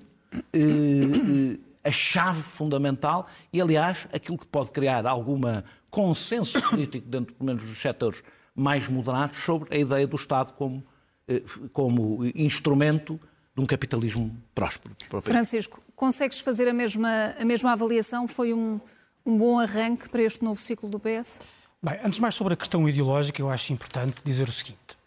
eh, 0.53 0.59
eh, 0.59 1.57
a 1.83 1.91
chave 1.91 2.41
fundamental 2.41 3.27
e, 3.51 3.61
aliás, 3.61 4.07
aquilo 4.13 4.37
que 4.37 4.45
pode 4.45 4.71
criar 4.71 5.05
alguma 5.05 5.63
consenso 5.89 6.61
político 6.69 7.07
dentro, 7.07 7.33
pelo 7.35 7.47
menos, 7.47 7.63
dos 7.63 7.77
setores 7.79 8.23
mais 8.55 8.87
moderados 8.87 9.37
sobre 9.37 9.75
a 9.75 9.77
ideia 9.77 10.07
do 10.07 10.15
Estado 10.15 10.53
como, 10.53 10.83
eh, 11.27 11.43
como 11.73 12.25
instrumento 12.33 13.19
de 13.53 13.61
um 13.61 13.65
capitalismo 13.65 14.35
próspero. 14.53 14.95
Francisco, 15.21 15.81
consegues 15.95 16.39
fazer 16.39 16.67
a 16.67 16.73
mesma, 16.73 17.35
a 17.39 17.45
mesma 17.45 17.71
avaliação? 17.73 18.27
Foi 18.27 18.53
um, 18.53 18.79
um 19.25 19.37
bom 19.37 19.59
arranque 19.59 20.07
para 20.07 20.21
este 20.21 20.43
novo 20.43 20.59
ciclo 20.59 20.89
do 20.89 20.99
PS? 20.99 21.41
Bem, 21.81 21.99
antes 22.03 22.15
de 22.15 22.21
mais 22.21 22.35
sobre 22.35 22.53
a 22.53 22.57
questão 22.57 22.87
ideológica, 22.87 23.41
eu 23.41 23.49
acho 23.49 23.73
importante 23.73 24.17
dizer 24.23 24.47
o 24.47 24.51
seguinte. 24.51 24.97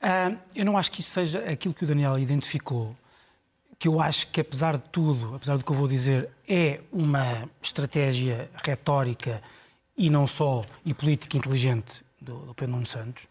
Uh, 0.00 0.38
eu 0.54 0.64
não 0.64 0.78
acho 0.78 0.90
que 0.92 1.00
isso 1.00 1.10
seja 1.10 1.40
aquilo 1.40 1.74
que 1.74 1.84
o 1.84 1.86
Daniel 1.86 2.18
identificou, 2.18 2.96
que 3.78 3.88
eu 3.88 4.00
acho 4.00 4.28
que, 4.28 4.40
apesar 4.40 4.76
de 4.76 4.82
tudo, 4.90 5.34
apesar 5.34 5.56
do 5.56 5.64
que 5.64 5.70
eu 5.70 5.76
vou 5.76 5.88
dizer, 5.88 6.30
é 6.48 6.80
uma 6.92 7.48
estratégia 7.62 8.50
retórica 8.64 9.42
e 9.96 10.08
não 10.08 10.26
só, 10.26 10.64
e 10.84 10.94
política 10.94 11.36
inteligente 11.36 12.02
do, 12.20 12.38
do 12.46 12.54
Pedro 12.54 12.74
Nuno 12.74 12.86
Santos, 12.86 13.26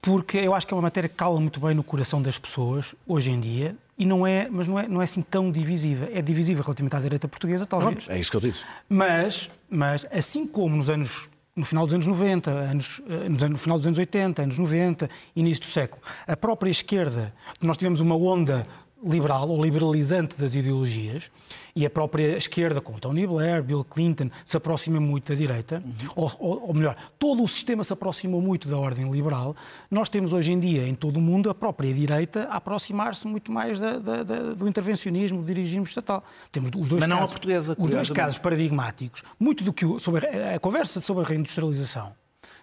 porque 0.00 0.38
eu 0.38 0.54
acho 0.54 0.66
que 0.66 0.72
é 0.72 0.76
uma 0.76 0.82
matéria 0.82 1.08
que 1.08 1.14
cala 1.14 1.38
muito 1.38 1.60
bem 1.60 1.74
no 1.74 1.84
coração 1.84 2.22
das 2.22 2.38
pessoas, 2.38 2.94
hoje 3.06 3.30
em 3.30 3.40
dia, 3.40 3.76
e 4.00 4.06
não 4.06 4.26
é, 4.26 4.48
mas 4.50 4.66
não 4.66 4.78
é, 4.78 4.88
não 4.88 5.00
é 5.02 5.04
assim 5.04 5.20
tão 5.20 5.52
divisiva. 5.52 6.08
É 6.10 6.22
divisiva 6.22 6.62
relativamente 6.62 6.96
à 6.96 7.00
direita 7.00 7.28
portuguesa, 7.28 7.66
talvez. 7.66 8.08
é 8.08 8.18
isso 8.18 8.30
que 8.30 8.36
eu 8.38 8.40
disse. 8.40 8.62
Mas, 8.88 9.50
mas 9.68 10.06
assim 10.10 10.46
como 10.46 10.74
nos 10.74 10.88
anos 10.88 11.28
no 11.54 11.66
final 11.66 11.84
dos 11.84 11.92
anos 11.94 12.06
90, 12.06 12.50
anos, 12.50 13.02
eh, 13.06 13.28
no 13.28 13.58
final 13.58 13.76
dos 13.76 13.86
anos 13.86 13.98
80, 13.98 14.42
anos 14.42 14.56
90, 14.56 15.10
início 15.36 15.62
do 15.64 15.66
século. 15.66 16.00
A 16.26 16.34
própria 16.34 16.70
esquerda, 16.70 17.34
nós 17.60 17.76
tivemos 17.76 18.00
uma 18.00 18.16
onda 18.16 18.64
liberal 19.04 19.48
ou 19.48 19.62
liberalizante 19.62 20.34
das 20.36 20.54
ideologias 20.54 21.30
e 21.74 21.86
a 21.86 21.90
própria 21.90 22.36
esquerda, 22.36 22.80
com 22.80 22.92
Tony 22.94 23.26
Blair, 23.26 23.62
Bill 23.62 23.84
Clinton, 23.84 24.30
se 24.44 24.56
aproxima 24.56 25.00
muito 25.00 25.32
da 25.32 25.34
direita, 25.34 25.82
ou, 26.14 26.32
ou, 26.38 26.68
ou, 26.68 26.74
melhor, 26.74 26.96
todo 27.18 27.42
o 27.42 27.48
sistema 27.48 27.84
se 27.84 27.92
aproximou 27.92 28.42
muito 28.42 28.68
da 28.68 28.76
ordem 28.76 29.10
liberal. 29.10 29.56
Nós 29.90 30.08
temos 30.08 30.32
hoje 30.32 30.52
em 30.52 30.58
dia, 30.58 30.86
em 30.86 30.94
todo 30.94 31.16
o 31.16 31.20
mundo, 31.20 31.48
a 31.48 31.54
própria 31.54 31.92
direita 31.92 32.44
a 32.50 32.56
aproximar-se 32.56 33.26
muito 33.26 33.52
mais 33.52 33.78
da, 33.78 33.98
da, 33.98 34.22
da, 34.22 34.54
do 34.54 34.68
intervencionismo, 34.68 35.40
do 35.40 35.46
dirigismo 35.46 35.84
estatal. 35.84 36.22
Temos 36.50 36.70
os 36.76 36.88
dois 36.88 37.00
Mas 37.00 37.08
não 37.08 37.18
casos, 37.18 37.30
a 37.30 37.32
portuguesa. 37.32 37.76
Os 37.78 37.90
dois 37.90 38.10
casos 38.10 38.38
paradigmáticos, 38.38 39.22
muito 39.38 39.64
do 39.64 39.72
que 39.72 39.86
sobre 39.98 40.26
a, 40.26 40.56
a 40.56 40.58
conversa 40.58 41.00
sobre 41.00 41.24
a 41.24 41.26
reindustrialização 41.26 42.12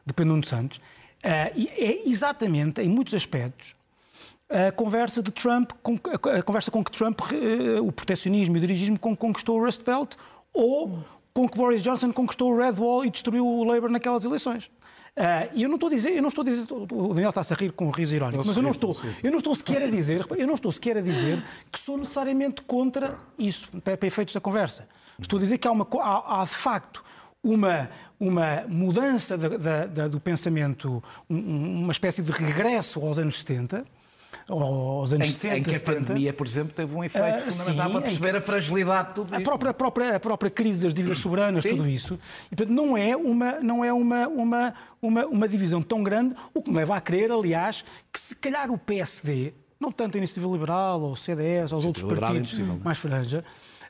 de 0.05 0.13
Santos, 0.47 0.77
uh, 0.77 0.81
é 1.23 2.07
exatamente, 2.07 2.81
em 2.81 2.87
muitos 2.89 3.13
aspectos, 3.13 3.75
a 4.49 4.71
conversa 4.71 5.21
de 5.21 5.31
Trump, 5.31 5.71
a 6.33 6.41
conversa 6.41 6.71
com 6.71 6.83
que 6.83 6.91
Trump, 6.91 7.19
eh, 7.31 7.81
o 7.81 7.91
protecionismo 7.91 8.55
e 8.55 8.57
o 8.57 8.61
dirigismo 8.61 8.97
conquistou 8.97 9.59
o 9.59 9.65
Rust 9.65 9.83
Belt, 9.83 10.15
ou 10.53 11.03
com 11.33 11.47
que 11.47 11.57
Boris 11.57 11.83
Johnson 11.83 12.11
conquistou 12.11 12.51
o 12.51 12.57
Red 12.57 12.79
Wall 12.79 13.05
e 13.05 13.09
destruiu 13.09 13.45
o 13.45 13.63
Labour 13.63 13.89
naquelas 13.89 14.23
eleições. 14.25 14.65
Uh, 15.17 15.49
e 15.53 15.63
eu 15.63 15.69
não 15.69 15.75
estou 15.75 15.87
a 15.87 15.91
dizer, 15.91 16.11
eu 16.11 16.21
não 16.21 16.29
estou 16.29 16.43
a 16.43 16.45
dizer, 16.45 16.65
o 16.71 17.07
Daniel 17.07 17.29
está-se 17.29 17.51
a 17.51 17.57
rir 17.57 17.71
com 17.71 17.87
um 17.87 17.89
riso 17.89 18.15
irónico, 18.15 18.43
mas 18.45 18.55
eu 18.55 18.61
não 18.61 18.69
estou, 18.69 18.95
eu 19.23 19.31
não 19.31 19.39
estou 19.39 19.55
sequer 19.55 19.81
a 19.81 19.89
dizer, 19.89 20.25
eu 20.37 20.45
não 20.45 20.53
estou 20.53 20.71
sequer 20.71 20.97
a 20.97 21.01
dizer 21.01 21.43
que 21.71 21.79
sou 21.79 21.97
necessariamente 21.97 22.61
contra 22.61 23.17
isso, 23.37 23.67
para, 23.83 23.97
para 23.97 24.07
efeitos 24.07 24.35
da 24.35 24.39
conversa. 24.39 24.87
Estou 25.19 25.37
a 25.37 25.41
dizer 25.41 25.57
que 25.57 25.67
há, 25.67 25.71
uma, 25.71 25.87
há, 26.01 26.41
há 26.41 26.43
de 26.43 26.51
facto 26.51 27.03
uma, 27.43 27.89
uma 28.19 28.63
mudança 28.67 29.37
da, 29.37 29.49
da, 29.57 29.85
da, 29.87 30.07
do 30.07 30.19
pensamento, 30.19 31.03
um, 31.27 31.83
uma 31.83 31.91
espécie 31.91 32.21
de 32.21 32.31
regresso 32.31 33.03
aos 33.03 33.17
anos 33.17 33.39
70, 33.39 33.85
aos 34.49 35.11
anos 35.11 35.27
em, 35.27 35.31
60, 35.31 35.57
em 35.57 35.63
que 35.63 35.69
a 35.71 35.73
70. 35.73 35.99
pandemia, 35.99 36.33
por 36.33 36.47
exemplo, 36.47 36.73
teve 36.73 36.95
um 36.95 37.03
efeito 37.03 37.47
uh, 37.47 37.51
fundamental 37.51 37.85
sim, 37.85 37.91
para 37.91 38.01
perceber 38.01 38.35
a 38.35 38.41
fragilidade 38.41 39.07
de 39.09 39.13
tudo 39.15 39.33
a 39.33 39.37
isto. 39.37 39.45
Própria, 39.45 39.71
a, 39.71 39.73
própria, 39.73 40.15
a 40.15 40.19
própria 40.19 40.49
crise 40.49 40.83
das 40.83 40.93
dívidas 40.93 41.17
soberanas, 41.17 41.63
sim. 41.63 41.69
tudo 41.69 41.87
isso. 41.87 42.17
E, 42.51 42.55
portanto, 42.55 42.73
não 42.73 42.97
é, 42.97 43.15
uma, 43.15 43.59
não 43.59 43.83
é 43.83 43.91
uma, 43.91 44.27
uma, 44.27 44.73
uma, 45.01 45.25
uma 45.25 45.47
divisão 45.47 45.81
tão 45.81 46.01
grande, 46.01 46.35
o 46.53 46.61
que 46.61 46.69
me 46.69 46.77
leva 46.77 46.95
a 46.95 47.01
crer, 47.01 47.31
aliás, 47.31 47.83
que 48.11 48.19
se 48.19 48.35
calhar 48.35 48.71
o 48.71 48.77
PSD, 48.77 49.53
não 49.79 49.91
tanto 49.91 50.15
a 50.15 50.17
Iniciativa 50.17 50.51
Liberal, 50.51 51.01
ou 51.01 51.11
o 51.11 51.17
CDS, 51.17 51.73
ou 51.73 51.79
os 51.79 51.85
outros 51.85 52.05
partidos 52.05 52.57
é 52.57 52.63
mais 52.63 52.97
franja, 52.97 53.43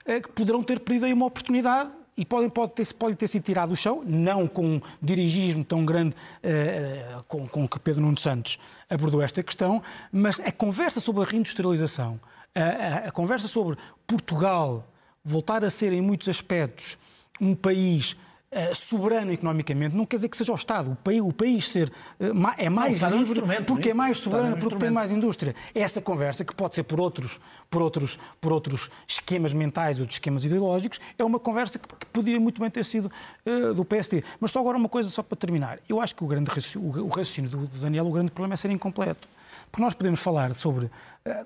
eh, 0.05 0.19
que 0.19 0.29
poderão 0.29 0.63
ter 0.63 0.79
perdido 0.79 1.05
aí 1.05 1.13
uma 1.13 1.27
oportunidade 1.27 1.91
e 2.17 2.25
podem, 2.25 2.49
pode, 2.49 2.73
ter, 2.73 2.93
pode 2.93 3.15
ter 3.15 3.27
sido 3.27 3.43
tirado 3.43 3.69
do 3.69 3.75
chão, 3.75 4.03
não 4.03 4.47
com 4.47 4.65
um 4.65 4.81
dirigismo 5.01 5.63
tão 5.63 5.85
grande 5.85 6.15
uh, 6.15 7.23
com, 7.27 7.47
com 7.47 7.67
que 7.67 7.79
Pedro 7.79 8.01
Nuno 8.01 8.17
Santos 8.17 8.57
abordou 8.89 9.21
esta 9.21 9.43
questão, 9.43 9.83
mas 10.11 10.39
a 10.39 10.51
conversa 10.51 10.99
sobre 10.99 11.21
a 11.21 11.25
reindustrialização, 11.25 12.19
a, 12.55 12.61
a, 12.61 12.95
a 13.09 13.11
conversa 13.11 13.47
sobre 13.47 13.77
Portugal 14.07 14.83
voltar 15.23 15.63
a 15.63 15.69
ser, 15.69 15.93
em 15.93 16.01
muitos 16.01 16.27
aspectos, 16.27 16.97
um 17.39 17.53
país 17.53 18.17
Uh, 18.49 18.73
soberano 18.73 19.33
economicamente, 19.33 19.93
não 19.93 20.05
quer 20.05 20.15
dizer 20.15 20.29
que 20.29 20.37
seja 20.37 20.53
o 20.53 20.55
Estado. 20.55 20.91
O 20.91 20.95
país, 20.95 21.21
o 21.21 21.33
país 21.33 21.69
ser, 21.69 21.91
uh, 22.17 22.31
é 22.57 22.69
mais 22.69 23.01
não, 23.01 23.09
livre 23.17 23.41
é 23.41 23.59
um 23.59 23.63
porque 23.65 23.89
é 23.89 23.93
mais 23.93 24.19
soberano, 24.19 24.55
é 24.55 24.57
um 24.57 24.59
porque 24.61 24.77
tem 24.77 24.89
mais 24.89 25.11
indústria. 25.11 25.53
É 25.75 25.81
essa 25.81 26.01
conversa, 26.01 26.45
que 26.45 26.55
pode 26.55 26.73
ser 26.73 26.83
por 26.83 26.97
outros, 26.97 27.41
por 27.69 27.81
outros, 27.81 28.17
por 28.39 28.53
outros 28.53 28.89
esquemas 29.05 29.51
mentais, 29.51 29.99
outros 29.99 30.15
esquemas 30.15 30.45
ideológicos, 30.45 30.97
é 31.19 31.25
uma 31.25 31.39
conversa 31.39 31.77
que, 31.77 31.89
que 31.89 32.05
poderia 32.05 32.39
muito 32.39 32.61
bem 32.61 32.69
ter 32.69 32.85
sido 32.85 33.11
uh, 33.45 33.73
do 33.73 33.83
PSD. 33.83 34.23
Mas 34.39 34.51
só 34.51 34.61
agora 34.61 34.77
uma 34.77 34.87
coisa, 34.87 35.09
só 35.09 35.21
para 35.21 35.37
terminar. 35.37 35.77
Eu 35.89 35.99
acho 35.99 36.15
que 36.15 36.23
o, 36.23 36.27
grande 36.27 36.49
raciocínio, 36.49 37.03
o 37.03 37.09
raciocínio 37.09 37.49
do, 37.51 37.57
do 37.67 37.79
Daniel, 37.79 38.07
o 38.07 38.11
grande 38.13 38.31
problema 38.31 38.53
é 38.53 38.57
ser 38.57 38.71
incompleto. 38.71 39.27
Porque 39.69 39.83
nós 39.83 39.93
podemos 39.93 40.21
falar 40.21 40.55
sobre, 40.55 40.89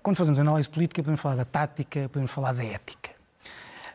quando 0.03 0.17
fazemos 0.17 0.39
análise 0.39 0.69
política, 0.69 1.01
podemos 1.01 1.19
falar 1.19 1.35
da 1.35 1.45
tática, 1.45 2.07
podemos 2.09 2.29
falar 2.29 2.53
da 2.53 2.63
ética. 2.63 3.00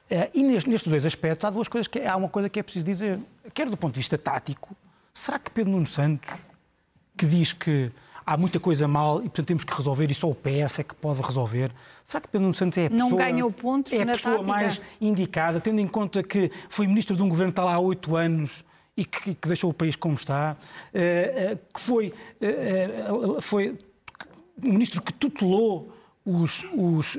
Eh, 0.08 0.30
e 0.34 0.42
nestes 0.42 0.86
dois 0.86 1.04
aspectos 1.04 1.44
há 1.44 1.50
duas 1.50 1.68
coisas 1.68 1.88
que 1.88 2.00
há 2.00 2.16
uma 2.16 2.28
coisa 2.28 2.48
que 2.48 2.60
é 2.60 2.62
preciso 2.62 2.86
dizer. 2.86 3.18
Quer 3.52 3.68
do 3.68 3.76
ponto 3.76 3.94
de 3.94 4.00
vista 4.00 4.16
tático, 4.16 4.76
será 5.12 5.38
que 5.38 5.50
Pedro 5.50 5.72
Nuno 5.72 5.86
Santos, 5.86 6.32
que 7.16 7.26
diz 7.26 7.52
que 7.52 7.90
há 8.24 8.36
muita 8.36 8.60
coisa 8.60 8.86
mal 8.86 9.18
e 9.18 9.22
portanto 9.22 9.46
temos 9.46 9.64
que 9.64 9.74
resolver 9.74 10.10
e 10.10 10.14
só 10.14 10.30
o 10.30 10.34
PS 10.34 10.80
é 10.80 10.84
que 10.84 10.94
pode 10.94 11.20
resolver, 11.22 11.72
será 12.04 12.20
que 12.20 12.28
Pedro 12.28 12.42
Nuno 12.42 12.54
Santos 12.54 12.78
é 12.78 12.86
a 12.86 12.90
pessoa, 12.90 13.10
Não 13.10 13.16
ganhou 13.16 13.50
pontos 13.50 13.92
é 13.92 14.02
a 14.02 14.06
pessoa 14.06 14.34
tática? 14.36 14.52
mais 14.52 14.80
indicada, 15.00 15.60
tendo 15.60 15.80
em 15.80 15.88
conta 15.88 16.22
que 16.22 16.52
foi 16.68 16.86
ministro 16.86 17.16
de 17.16 17.22
um 17.22 17.28
governo 17.28 17.52
que 17.52 17.58
está 17.58 17.64
lá 17.64 17.74
há 17.74 17.80
oito 17.80 18.14
anos 18.14 18.64
e 18.96 19.04
que, 19.04 19.34
que, 19.34 19.48
deixou 19.48 19.70
o 19.70 19.74
país 19.74 19.94
como 19.96 20.14
está, 20.14 20.56
eh, 20.94 21.52
eh, 21.52 21.58
que 21.72 21.78
foi, 21.78 22.14
foi 23.42 23.76
um 24.62 24.72
ministro 24.72 25.02
que 25.02 25.12
tutelou 25.12 25.92
os, 26.24 26.64
os 26.72 27.18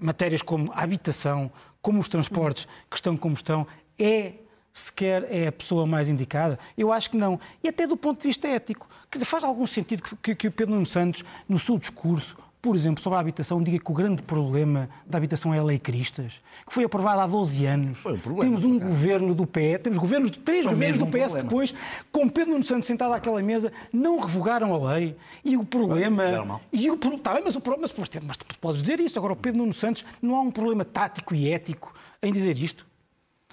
matérias 0.00 0.42
como 0.42 0.72
a 0.72 0.82
habitação, 0.82 1.50
como 1.80 1.98
os 2.00 2.08
transportes 2.08 2.66
que 2.90 2.96
estão 2.96 3.16
como 3.16 3.34
estão, 3.34 3.66
é 3.98 4.34
sequer 4.72 5.26
é 5.30 5.48
a 5.48 5.52
pessoa 5.52 5.86
mais 5.86 6.08
indicada? 6.08 6.58
Eu 6.76 6.92
acho 6.92 7.10
que 7.10 7.16
não. 7.16 7.40
E 7.62 7.68
até 7.68 7.86
do 7.86 7.96
ponto 7.96 8.20
de 8.22 8.28
vista 8.28 8.46
ético. 8.46 8.88
Quer 9.10 9.18
dizer, 9.18 9.24
faz 9.24 9.42
algum 9.42 9.66
sentido 9.66 10.02
que, 10.02 10.16
que, 10.16 10.34
que 10.34 10.48
o 10.48 10.52
Pedro 10.52 10.74
Nuno 10.74 10.86
Santos, 10.86 11.24
no 11.48 11.58
seu 11.58 11.78
discurso, 11.78 12.36
por 12.68 12.76
exemplo, 12.76 13.02
sobre 13.02 13.16
a 13.16 13.20
habitação, 13.20 13.62
diga 13.62 13.78
que 13.78 13.90
o 13.90 13.94
grande 13.94 14.22
problema 14.22 14.90
da 15.06 15.16
habitação 15.16 15.54
é 15.54 15.58
a 15.58 15.64
Lei 15.64 15.78
Cristas, 15.78 16.38
que 16.66 16.74
foi 16.74 16.84
aprovada 16.84 17.22
há 17.22 17.26
12 17.26 17.64
anos. 17.64 17.98
Foi 17.98 18.12
um 18.12 18.18
problema, 18.18 18.44
temos 18.44 18.62
um 18.62 18.78
governo 18.78 19.34
do 19.34 19.46
PS, 19.46 19.80
temos 19.82 19.98
governos, 19.98 20.32
três 20.32 20.66
foi 20.66 20.74
governos 20.74 20.98
do 20.98 21.06
PS 21.06 21.12
problema. 21.12 21.42
depois, 21.44 21.74
com 22.12 22.28
Pedro 22.28 22.52
Nuno 22.52 22.64
Santos 22.64 22.86
sentado 22.86 23.14
àquela 23.14 23.42
mesa, 23.42 23.72
não 23.90 24.20
revogaram 24.20 24.74
a 24.74 24.92
lei. 24.92 25.16
E 25.42 25.56
o 25.56 25.64
problema. 25.64 26.60
E 26.70 26.90
o, 26.90 26.98
tá 26.98 27.32
bem, 27.32 27.42
mas, 27.42 27.56
o, 27.56 27.62
mas, 27.80 27.94
mas, 27.96 28.10
mas 28.22 28.36
podes 28.60 28.82
dizer 28.82 29.00
isso. 29.00 29.18
Agora, 29.18 29.32
o 29.32 29.36
Pedro 29.36 29.60
Nuno 29.60 29.72
Santos 29.72 30.04
não 30.20 30.36
há 30.36 30.42
um 30.42 30.50
problema 30.50 30.84
tático 30.84 31.34
e 31.34 31.50
ético 31.50 31.94
em 32.22 32.30
dizer 32.30 32.58
isto. 32.58 32.86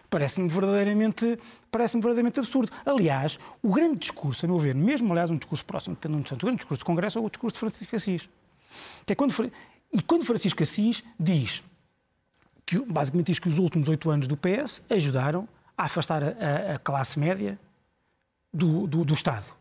Parece-me 0.10 0.50
verdadeiramente, 0.50 1.40
parece 1.72 1.94
verdadeiramente 1.94 2.38
absurdo. 2.38 2.70
Aliás, 2.86 3.40
o 3.64 3.72
grande 3.72 4.00
discurso, 4.00 4.46
a 4.46 4.50
meu 4.50 4.60
ver, 4.60 4.76
mesmo 4.76 5.10
aliás 5.14 5.30
um 5.30 5.38
discurso 5.38 5.64
próximo 5.64 5.96
de 5.96 6.02
Pedro 6.02 6.18
Nuno 6.18 6.28
Santos, 6.28 6.44
o 6.44 6.48
grande 6.48 6.58
discurso 6.58 6.84
do 6.84 6.86
Congresso 6.86 7.18
é 7.18 7.22
o 7.22 7.30
discurso 7.30 7.54
de 7.54 7.60
Francisco 7.60 7.96
Assis. 7.96 8.30
Que 9.06 9.14
é 9.14 9.16
quando, 9.16 9.52
e 9.94 10.02
quando 10.02 10.26
Francisco 10.26 10.64
Assis 10.64 11.04
diz, 11.20 11.64
que, 12.66 12.80
basicamente 12.80 13.28
diz 13.28 13.40
que 13.40 13.48
os 13.48 13.58
últimos 13.58 13.88
oito 13.88 14.10
anos 14.10 14.28
do 14.28 14.38
PS 14.38 14.84
ajudaram 14.90 15.48
a 15.78 15.84
afastar 15.84 16.24
a, 16.24 16.76
a 16.76 16.80
classe 16.80 17.20
média 17.20 17.60
do, 18.54 18.88
do, 18.88 19.06
do 19.06 19.14
Estado 19.14 19.54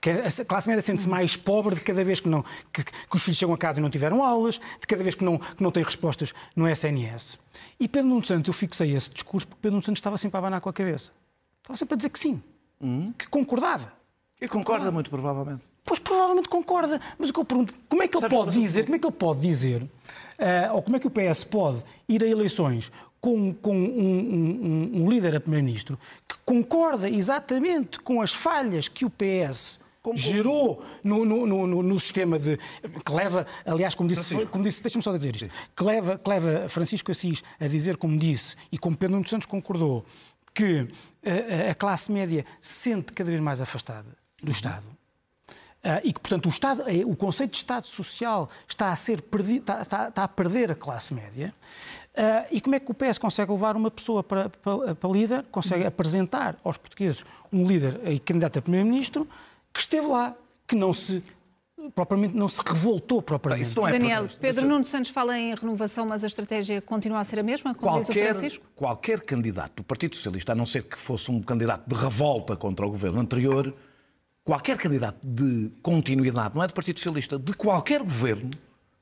que 0.00 0.10
a 0.10 0.44
classe 0.46 0.68
média 0.68 0.80
sente-se 0.80 1.08
mais 1.08 1.36
pobre 1.36 1.74
de 1.74 1.82
cada 1.82 2.02
vez 2.02 2.20
que, 2.20 2.28
não, 2.28 2.42
que, 2.72 2.82
que, 2.82 3.16
os 3.16 3.22
filhos 3.22 3.36
chegam 3.36 3.54
a 3.54 3.58
casa 3.58 3.80
e 3.80 3.82
não 3.82 3.90
tiveram 3.90 4.24
aulas, 4.24 4.58
de 4.80 4.86
cada 4.86 5.02
vez 5.02 5.14
que 5.14 5.24
não, 5.24 5.38
que 5.38 5.62
não 5.62 5.70
têm 5.70 5.82
respostas 5.82 6.32
no 6.56 6.66
SNS. 6.66 7.38
E 7.78 7.86
Pedro 7.86 8.08
Nuno 8.08 8.24
Santos, 8.24 8.48
eu 8.48 8.54
fixei 8.54 8.96
esse 8.96 9.10
discurso 9.10 9.46
porque 9.46 9.60
Pedro 9.60 9.74
Nuno 9.74 9.84
Santos 9.84 9.98
estava 9.98 10.16
sempre 10.16 10.38
a 10.38 10.40
abanar 10.40 10.60
com 10.60 10.70
a 10.70 10.72
cabeça. 10.72 11.12
Estava 11.60 11.76
sempre 11.76 11.94
a 11.94 11.96
dizer 11.98 12.08
que 12.08 12.18
sim, 12.18 12.42
hum. 12.80 13.12
que 13.12 13.28
concordava. 13.28 13.92
E 14.40 14.48
concorda 14.48 14.90
muito 14.90 15.10
provavelmente. 15.10 15.62
Pois 15.84 15.98
provavelmente 15.98 16.48
concorda. 16.48 17.00
Mas 17.18 17.30
o 17.30 17.32
que 17.32 17.40
eu 17.40 17.44
pergunto, 17.44 17.74
como 17.88 18.02
é 18.02 18.08
que 18.08 18.16
ele 18.16 18.22
Sabes 18.22 18.38
pode 18.38 18.58
dizer, 18.58 18.84
como 18.84 18.96
é 18.96 18.98
que 18.98 19.06
ele 19.06 19.16
pode 19.16 19.40
dizer, 19.40 19.82
uh, 19.82 20.74
ou 20.74 20.82
como 20.82 20.96
é 20.96 21.00
que 21.00 21.06
o 21.06 21.10
PS 21.10 21.44
pode 21.44 21.82
ir 22.08 22.22
a 22.22 22.26
eleições 22.26 22.90
com, 23.20 23.52
com 23.52 23.76
um, 23.76 24.90
um, 24.94 25.02
um 25.02 25.10
líder 25.10 25.36
a 25.36 25.40
primeiro-ministro 25.40 25.98
que 26.26 26.36
concorda 26.44 27.08
exatamente 27.08 28.00
com 28.00 28.22
as 28.22 28.32
falhas 28.32 28.88
que 28.88 29.04
o 29.04 29.10
PS 29.10 29.80
como, 30.02 30.16
gerou 30.16 30.82
no, 31.04 31.26
no, 31.26 31.46
no, 31.46 31.82
no, 31.82 32.00
sistema 32.00 32.38
de. 32.38 32.58
que 33.04 33.12
leva, 33.12 33.46
aliás, 33.66 33.94
como 33.94 34.08
disse, 34.08 34.46
como 34.46 34.64
disse 34.64 34.82
deixa-me 34.82 35.02
só 35.02 35.14
dizer 35.14 35.36
isto, 35.36 35.50
que 35.76 35.84
leva, 35.84 36.16
que 36.16 36.28
leva 36.30 36.68
Francisco 36.70 37.10
Assis 37.10 37.42
a 37.60 37.66
dizer, 37.66 37.98
como 37.98 38.16
disse, 38.16 38.56
e 38.72 38.78
como 38.78 38.96
Pedro 38.96 39.16
Nuno 39.16 39.28
Santos 39.28 39.46
concordou, 39.46 40.06
que 40.54 40.88
a, 41.22 41.72
a 41.72 41.74
classe 41.74 42.10
média 42.10 42.46
se 42.58 42.90
sente 42.90 43.12
cada 43.12 43.28
vez 43.28 43.42
mais 43.42 43.60
afastada 43.60 44.19
do 44.42 44.48
uhum. 44.48 44.52
Estado 44.52 45.00
Uh, 45.80 45.96
e 46.04 46.12
que, 46.12 46.20
portanto, 46.20 46.44
o, 46.44 46.48
Estado, 46.50 46.82
é, 46.86 47.06
o 47.06 47.16
conceito 47.16 47.52
de 47.52 47.56
Estado 47.56 47.86
Social 47.86 48.50
está 48.68 48.92
a, 48.92 48.96
ser 48.96 49.22
perdi, 49.22 49.56
está, 49.56 49.80
está, 49.80 50.08
está 50.08 50.24
a 50.24 50.28
perder 50.28 50.70
a 50.70 50.74
classe 50.74 51.14
média. 51.14 51.54
Uh, 52.12 52.46
e 52.50 52.60
como 52.60 52.76
é 52.76 52.80
que 52.80 52.90
o 52.90 52.94
PS 52.94 53.16
consegue 53.16 53.50
levar 53.50 53.76
uma 53.76 53.90
pessoa 53.90 54.22
para, 54.22 54.50
para, 54.50 54.94
para 54.94 55.10
líder, 55.10 55.42
consegue 55.50 55.86
apresentar 55.86 56.58
aos 56.62 56.76
portugueses 56.76 57.24
um 57.50 57.66
líder 57.66 57.98
e 58.06 58.18
candidato 58.18 58.58
a 58.58 58.62
primeiro-ministro 58.62 59.26
que 59.72 59.80
esteve 59.80 60.06
lá, 60.06 60.36
que 60.66 60.76
não 60.76 60.92
se 60.92 61.22
propriamente 61.94 62.36
não 62.36 62.50
se 62.50 62.60
revoltou 62.60 63.22
propriamente. 63.22 63.78
É 63.80 63.92
Daniel, 63.92 64.28
Pedro 64.38 64.66
Nuno 64.66 64.84
Santos 64.84 65.10
fala 65.10 65.38
em 65.38 65.54
renovação, 65.54 66.04
mas 66.06 66.22
a 66.22 66.26
estratégia 66.26 66.82
continua 66.82 67.20
a 67.20 67.24
ser 67.24 67.38
a 67.38 67.42
mesma, 67.42 67.74
como 67.74 67.90
qualquer, 67.90 68.12
diz 68.12 68.22
o 68.22 68.28
Francisco? 68.28 68.66
Qualquer 68.76 69.20
candidato 69.22 69.76
do 69.76 69.82
Partido 69.82 70.14
Socialista, 70.14 70.52
a 70.52 70.54
não 70.54 70.66
ser 70.66 70.82
que 70.82 70.98
fosse 70.98 71.30
um 71.30 71.40
candidato 71.40 71.88
de 71.88 71.94
revolta 71.94 72.54
contra 72.54 72.86
o 72.86 72.90
governo 72.90 73.18
anterior, 73.18 73.74
qualquer 74.50 74.76
candidato 74.76 75.24
de 75.24 75.70
continuidade, 75.80 76.56
não 76.56 76.64
é 76.64 76.66
do 76.66 76.74
Partido 76.74 76.98
Socialista, 76.98 77.38
de 77.38 77.52
qualquer 77.52 78.00
governo, 78.00 78.50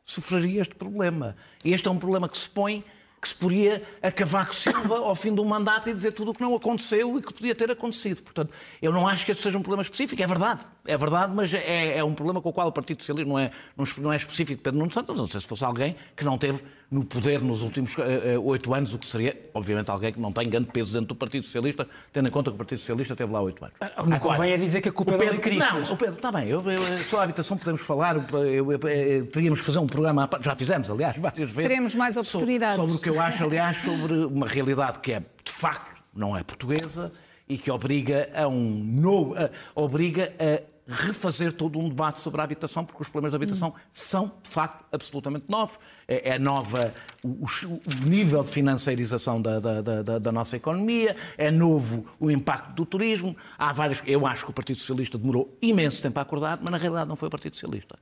sofreria 0.04 0.60
este 0.60 0.74
problema. 0.74 1.34
Este 1.64 1.88
é 1.88 1.90
um 1.90 1.96
problema 1.96 2.28
que 2.28 2.36
se 2.36 2.46
põe 2.46 2.84
que 3.20 3.28
se 3.28 3.34
poria 3.34 3.82
a 4.02 4.10
Cavaco 4.10 4.54
Silva 4.54 4.98
ao 4.98 5.14
fim 5.14 5.34
de 5.34 5.40
um 5.40 5.44
mandato 5.44 5.90
e 5.90 5.92
dizer 5.92 6.12
tudo 6.12 6.30
o 6.30 6.34
que 6.34 6.40
não 6.40 6.54
aconteceu 6.54 7.18
e 7.18 7.22
que 7.22 7.32
podia 7.32 7.54
ter 7.54 7.70
acontecido. 7.70 8.22
Portanto, 8.22 8.52
eu 8.80 8.92
não 8.92 9.08
acho 9.08 9.24
que 9.24 9.32
este 9.32 9.42
seja 9.42 9.58
um 9.58 9.62
problema 9.62 9.82
específico. 9.82 10.22
É 10.22 10.26
verdade, 10.26 10.60
é 10.86 10.96
verdade, 10.96 11.32
mas 11.34 11.52
é, 11.52 11.98
é 11.98 12.04
um 12.04 12.14
problema 12.14 12.40
com 12.40 12.48
o 12.48 12.52
qual 12.52 12.68
o 12.68 12.72
Partido 12.72 13.02
Socialista 13.02 13.28
não 13.28 13.38
é, 13.38 13.50
não 13.98 14.12
é 14.12 14.16
específico 14.16 14.58
de 14.58 14.62
Pedro 14.62 14.78
Nuno 14.78 14.92
Santos. 14.92 15.16
Não 15.16 15.26
sei 15.26 15.40
se 15.40 15.46
fosse 15.46 15.64
alguém 15.64 15.96
que 16.16 16.24
não 16.24 16.38
teve 16.38 16.62
no 16.90 17.04
poder 17.04 17.42
nos 17.42 17.62
últimos 17.62 17.94
eh, 17.98 18.38
oito 18.38 18.70
uh, 18.70 18.74
anos, 18.74 18.94
o 18.94 18.98
que 18.98 19.04
seria, 19.04 19.38
obviamente, 19.52 19.90
alguém 19.90 20.10
que 20.10 20.18
não 20.18 20.32
tem 20.32 20.48
grande 20.48 20.68
peso 20.68 20.94
dentro 20.94 21.08
do 21.08 21.14
Partido 21.14 21.44
Socialista, 21.44 21.86
tendo 22.10 22.28
em 22.28 22.30
conta 22.30 22.50
que 22.50 22.54
o 22.54 22.58
Partido 22.58 22.78
Socialista 22.78 23.14
teve 23.14 23.30
lá 23.30 23.42
oito 23.42 23.62
anos. 23.62 23.76
Ah, 23.78 24.02
não 24.06 24.18
convém 24.18 24.52
é 24.52 24.56
dizer 24.56 24.80
que 24.80 24.88
a 24.88 24.92
culpa 24.92 25.12
é 25.12 25.18
Pedro, 25.18 25.34
é 25.34 25.36
de 25.36 25.42
Cristo. 25.42 25.74
Não, 25.74 25.92
o 25.92 25.96
Pedro, 25.98 26.14
está 26.14 26.32
bem, 26.32 26.48
eu, 26.48 26.58
eu, 26.60 26.82
sobre 26.96 27.16
a 27.18 27.22
habitação 27.24 27.58
podemos 27.58 27.82
falar, 27.82 28.16
eu, 28.16 28.72
eu, 28.72 29.26
teríamos 29.26 29.60
que 29.60 29.66
fazer 29.66 29.80
um 29.80 29.86
programa, 29.86 30.30
já 30.40 30.56
fizemos, 30.56 30.90
aliás, 30.90 31.18
várias 31.18 31.50
vezes. 31.50 31.68
Teremos 31.68 31.94
mais 31.94 32.16
oportunidades. 32.16 32.76
Sobre, 32.76 32.92
sobre 32.92 33.07
o 33.07 33.07
que 33.08 33.16
eu 33.16 33.20
acho, 33.20 33.42
aliás, 33.42 33.78
sobre 33.78 34.12
uma 34.12 34.46
realidade 34.46 35.00
que 35.00 35.12
é, 35.12 35.20
de 35.20 35.50
facto, 35.50 36.02
não 36.14 36.36
é 36.36 36.42
portuguesa 36.42 37.10
e 37.48 37.56
que 37.56 37.70
obriga 37.70 38.28
a 38.34 38.46
um 38.46 38.84
novo, 38.84 39.34
obriga 39.74 40.30
a 40.38 40.60
refazer 40.86 41.54
todo 41.54 41.78
um 41.78 41.88
debate 41.88 42.20
sobre 42.20 42.42
a 42.42 42.44
habitação, 42.44 42.84
porque 42.84 43.02
os 43.02 43.08
problemas 43.08 43.32
da 43.32 43.36
habitação 43.36 43.70
hum. 43.70 43.80
são, 43.90 44.32
de 44.42 44.50
facto, 44.50 44.84
absolutamente 44.92 45.46
novos. 45.48 45.78
É, 46.06 46.30
é 46.30 46.38
nova 46.38 46.92
o, 47.22 47.46
o, 47.46 48.06
nível 48.06 48.42
de 48.42 48.50
financiarização 48.50 49.40
da, 49.40 49.58
da, 49.58 49.80
da, 49.80 50.18
da, 50.18 50.32
nossa 50.32 50.56
economia, 50.56 51.16
é 51.38 51.50
novo 51.50 52.06
o 52.20 52.30
impacto 52.30 52.74
do 52.74 52.84
turismo. 52.84 53.34
Há 53.56 53.72
vários. 53.72 54.02
Eu 54.06 54.26
acho 54.26 54.44
que 54.44 54.50
o 54.50 54.54
Partido 54.54 54.78
Socialista 54.78 55.16
demorou 55.16 55.56
imenso 55.62 56.02
tempo 56.02 56.18
a 56.18 56.22
acordar, 56.22 56.58
mas 56.60 56.70
na 56.70 56.78
realidade 56.78 57.08
não 57.08 57.16
foi 57.16 57.28
o 57.28 57.30
Partido 57.30 57.54
Socialista. 57.54 57.98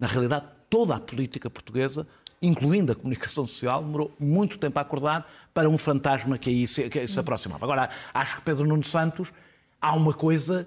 Na 0.00 0.06
realidade, 0.06 0.46
toda 0.70 0.94
a 0.94 1.00
política 1.00 1.50
portuguesa 1.50 2.06
incluindo 2.40 2.92
a 2.92 2.94
comunicação 2.94 3.46
social, 3.46 3.82
demorou 3.82 4.12
muito 4.18 4.58
tempo 4.58 4.78
a 4.78 4.82
acordar 4.82 5.30
para 5.52 5.68
um 5.68 5.76
fantasma 5.76 6.38
que 6.38 6.50
aí 6.50 6.66
se, 6.66 6.88
que 6.88 7.06
se 7.06 7.18
aproximava. 7.18 7.64
Agora, 7.64 7.90
acho 8.14 8.36
que 8.36 8.42
Pedro 8.42 8.66
Nuno 8.66 8.84
Santos 8.84 9.32
há 9.80 9.94
uma 9.94 10.12
coisa 10.12 10.66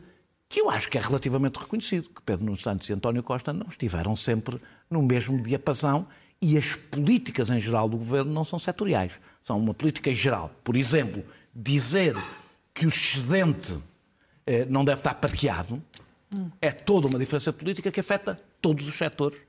que 0.49 0.59
eu 0.59 0.69
acho 0.69 0.89
que 0.89 0.97
é 0.97 1.01
relativamente 1.01 1.57
reconhecido, 1.57 2.09
que 2.09 2.21
Pedro 2.21 2.45
Nuno 2.45 2.57
Santos 2.57 2.89
e 2.89 2.93
António 2.93 3.23
Costa 3.23 3.53
não 3.53 3.67
estiveram 3.67 4.15
sempre 4.15 4.59
no 4.89 5.01
mesmo 5.01 5.41
diapasão 5.41 6.05
e 6.41 6.57
as 6.57 6.75
políticas 6.75 7.49
em 7.49 7.59
geral 7.59 7.87
do 7.87 7.97
governo 7.97 8.33
não 8.33 8.43
são 8.43 8.59
setoriais, 8.59 9.13
são 9.41 9.57
uma 9.57 9.73
política 9.73 10.13
geral. 10.13 10.51
Por 10.63 10.75
exemplo, 10.75 11.23
dizer 11.55 12.15
que 12.73 12.85
o 12.85 12.89
excedente 12.89 13.77
eh, 14.45 14.65
não 14.65 14.83
deve 14.83 14.99
estar 14.99 15.13
parqueado 15.13 15.81
é 16.59 16.71
toda 16.71 17.07
uma 17.07 17.19
diferença 17.19 17.51
política 17.51 17.91
que 17.91 17.99
afeta 17.99 18.39
todos 18.61 18.87
os 18.87 18.97
setores 18.97 19.39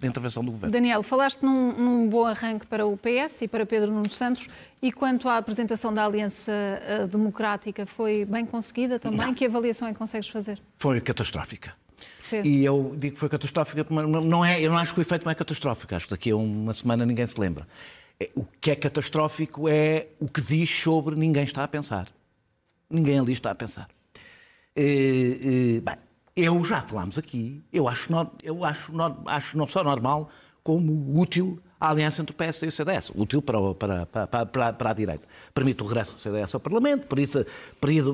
da 0.00 0.08
intervenção 0.08 0.42
do 0.42 0.50
governo. 0.50 0.72
Daniel, 0.72 1.02
falaste 1.02 1.42
num, 1.42 1.72
num, 1.72 2.08
bom 2.08 2.24
arranque 2.24 2.66
para 2.66 2.86
o 2.86 2.96
PS 2.96 3.42
e 3.42 3.48
para 3.48 3.66
Pedro 3.66 3.92
Nuno 3.92 4.10
Santos 4.10 4.48
e 4.80 4.90
quanto 4.90 5.28
à 5.28 5.36
apresentação 5.36 5.92
da 5.92 6.04
Aliança 6.04 6.52
uh, 6.52 7.06
Democrática, 7.06 7.84
foi 7.84 8.24
bem 8.24 8.46
conseguida 8.46 8.98
também? 8.98 9.26
Não. 9.26 9.34
Que 9.34 9.44
avaliação 9.44 9.86
é 9.86 9.92
que 9.92 9.98
consegues 9.98 10.28
fazer? 10.28 10.60
Foi 10.78 11.00
catastrófica. 11.00 11.74
E 12.44 12.64
eu 12.64 12.94
digo 12.96 13.14
que 13.14 13.20
foi 13.20 13.28
catastrófica, 13.28 13.84
mas 13.90 14.24
não 14.24 14.44
é, 14.44 14.60
eu 14.60 14.70
não 14.70 14.78
acho 14.78 14.94
que 14.94 15.00
o 15.00 15.02
efeito 15.02 15.24
não 15.24 15.32
é 15.32 15.34
catastrófico. 15.34 15.94
Acho 15.94 16.06
que 16.06 16.12
daqui 16.12 16.30
a 16.30 16.36
uma 16.36 16.72
semana 16.72 17.04
ninguém 17.04 17.26
se 17.26 17.38
lembra. 17.38 17.66
É, 18.18 18.30
o 18.36 18.44
que 18.60 18.70
é 18.70 18.76
catastrófico 18.76 19.68
é 19.68 20.06
o 20.20 20.28
que 20.28 20.40
diz 20.40 20.70
sobre 20.70 21.16
ninguém 21.16 21.42
está 21.44 21.64
a 21.64 21.68
pensar. 21.68 22.08
Ninguém 22.88 23.18
ali 23.18 23.32
está 23.32 23.50
a 23.50 23.54
pensar. 23.54 23.88
E, 24.76 25.76
e, 25.76 25.80
bem, 25.80 25.96
eu 26.44 26.64
já 26.64 26.80
falámos 26.80 27.18
aqui, 27.18 27.62
eu 27.72 27.88
acho, 27.88 28.12
eu 28.42 28.64
acho, 28.64 28.92
acho 29.26 29.58
não 29.58 29.66
só 29.66 29.84
normal, 29.84 30.30
como 30.62 31.18
útil 31.20 31.60
a 31.80 31.90
aliança 31.90 32.20
entre 32.20 32.34
o 32.34 32.36
PS 32.36 32.62
e 32.62 32.66
o 32.66 32.72
CDS, 32.72 33.10
útil 33.14 33.40
para, 33.40 33.58
para, 33.74 34.06
para, 34.06 34.46
para, 34.46 34.72
para 34.74 34.90
a 34.90 34.92
direita. 34.92 35.26
Permite 35.54 35.82
o 35.82 35.86
regresso 35.86 36.14
do 36.14 36.20
CDS 36.20 36.54
ao 36.54 36.60
Parlamento, 36.60 37.06
permite, 37.06 37.46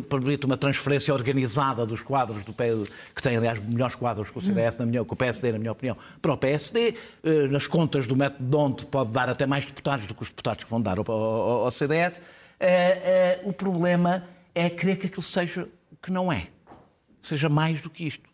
permite 0.08 0.46
uma 0.46 0.56
transferência 0.56 1.12
organizada 1.12 1.84
dos 1.84 2.00
quadros 2.00 2.44
do 2.44 2.52
PS, 2.52 2.88
que 3.12 3.20
tem, 3.20 3.36
aliás, 3.36 3.58
melhores 3.58 3.96
quadros 3.96 4.30
que 4.30 4.38
o 4.38 4.40
CDS, 4.40 4.78
na 4.78 4.86
minha, 4.86 5.04
que 5.04 5.12
o 5.12 5.16
PSD, 5.16 5.50
na 5.50 5.58
minha 5.58 5.72
opinião, 5.72 5.96
para 6.22 6.32
o 6.32 6.36
PSD. 6.36 6.94
Eh, 7.24 7.48
nas 7.48 7.66
contas 7.66 8.06
do 8.06 8.14
método 8.14 8.48
de 8.48 8.56
onde 8.56 8.86
pode 8.86 9.10
dar 9.10 9.28
até 9.28 9.46
mais 9.46 9.66
deputados 9.66 10.06
do 10.06 10.14
que 10.14 10.22
os 10.22 10.28
deputados 10.28 10.62
que 10.62 10.70
vão 10.70 10.80
dar 10.80 10.98
ao, 10.98 11.10
ao, 11.10 11.64
ao 11.64 11.70
CDS. 11.72 12.22
Eh, 12.60 12.68
eh, 12.70 13.40
o 13.42 13.52
problema 13.52 14.22
é 14.54 14.70
querer 14.70 14.96
que 14.96 15.08
aquilo 15.08 15.22
seja 15.22 15.68
o 15.90 15.96
que 15.96 16.12
não 16.12 16.32
é. 16.32 16.46
Seja 17.26 17.48
mais 17.48 17.82
do 17.82 17.90
que 17.90 18.06
isto. 18.06 18.28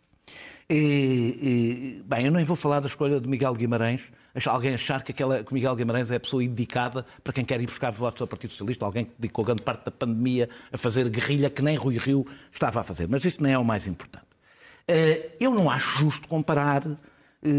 E, 0.69 0.77
e, 0.77 2.03
bem, 2.05 2.27
eu 2.27 2.31
nem 2.31 2.45
vou 2.45 2.57
falar 2.57 2.81
da 2.81 2.87
escolha 2.87 3.19
de 3.19 3.27
Miguel 3.27 3.55
Guimarães, 3.55 4.03
alguém 4.47 4.75
achar 4.75 5.03
que, 5.03 5.13
aquela, 5.13 5.43
que 5.43 5.53
Miguel 5.53 5.75
Guimarães 5.75 6.11
é 6.11 6.17
a 6.17 6.21
pessoa 6.21 6.45
indicada 6.45 7.07
para 7.25 7.33
quem 7.33 7.43
quer 7.43 7.59
ir 7.61 7.67
buscar 7.67 7.91
votos 7.91 8.21
ao 8.21 8.29
Partido 8.29 8.51
Socialista, 8.51 8.85
alguém 8.85 9.07
que 9.07 9.13
dedicou 9.19 9.47
grande 9.47 9.63
parte 9.63 9.87
da 9.87 9.91
pandemia 9.91 10.49
a 10.71 10.77
fazer 10.77 11.09
guerrilha 11.09 11.49
que 11.49 11.63
nem 11.63 11.75
Rui 11.75 11.97
Rio 11.97 12.27
estava 12.51 12.81
a 12.81 12.83
fazer. 12.83 13.09
Mas 13.09 13.25
isso 13.25 13.43
nem 13.43 13.55
é 13.55 13.59
o 13.59 13.65
mais 13.65 13.87
importante. 13.87 14.27
Eh, 14.87 15.31
eu 15.41 15.55
não 15.55 15.71
acho 15.71 16.01
justo 16.01 16.29
comparar 16.29 16.87
eh, 16.87 17.49
eh, 17.49 17.51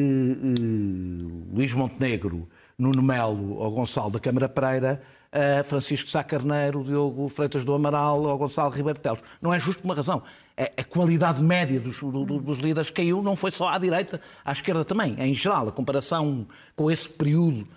Luís 1.52 1.74
Montenegro, 1.74 2.48
Nuno 2.78 3.02
Melo 3.02 3.56
ou 3.56 3.72
Gonçalo 3.72 4.12
da 4.12 4.20
Câmara 4.20 4.48
Pereira 4.48 5.02
a 5.34 5.64
Francisco 5.64 6.10
Sá 6.12 6.24
Carneiro, 6.24 6.84
Diogo 6.84 7.28
Freitas 7.28 7.66
do 7.66 7.74
Amaral 7.74 8.22
ou 8.22 8.38
Gonçalo 8.38 8.70
Ribeiro 8.70 9.00
Teles. 9.00 9.20
Não 9.42 9.52
é 9.52 9.60
justo 9.60 9.82
por 9.82 9.88
uma 9.88 9.96
razão 9.96 10.22
a 10.56 10.84
qualidade 10.84 11.42
média 11.42 11.80
dos, 11.80 12.00
dos 12.00 12.60
líderes 12.60 12.90
caiu, 12.90 13.24
não 13.24 13.36
foi 13.36 13.52
só 13.52 13.70
à 13.70 13.78
direita, 13.78 14.22
à 14.46 14.52
esquerda 14.52 14.86
também, 14.86 15.16
em 15.20 15.34
geral, 15.34 15.68
a 15.68 15.72
comparação 15.72 16.48
com 16.76 16.92
esse 16.92 17.10
período. 17.10 17.68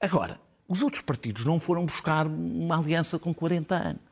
Agora, 0.00 0.38
os 0.68 0.82
outros 0.82 1.02
partidos 1.02 1.44
não 1.44 1.60
foram 1.60 1.86
buscar 1.86 2.26
uma 2.26 2.78
aliança 2.78 3.18
com 3.18 3.32
40 3.32 3.74
anos. 3.74 4.02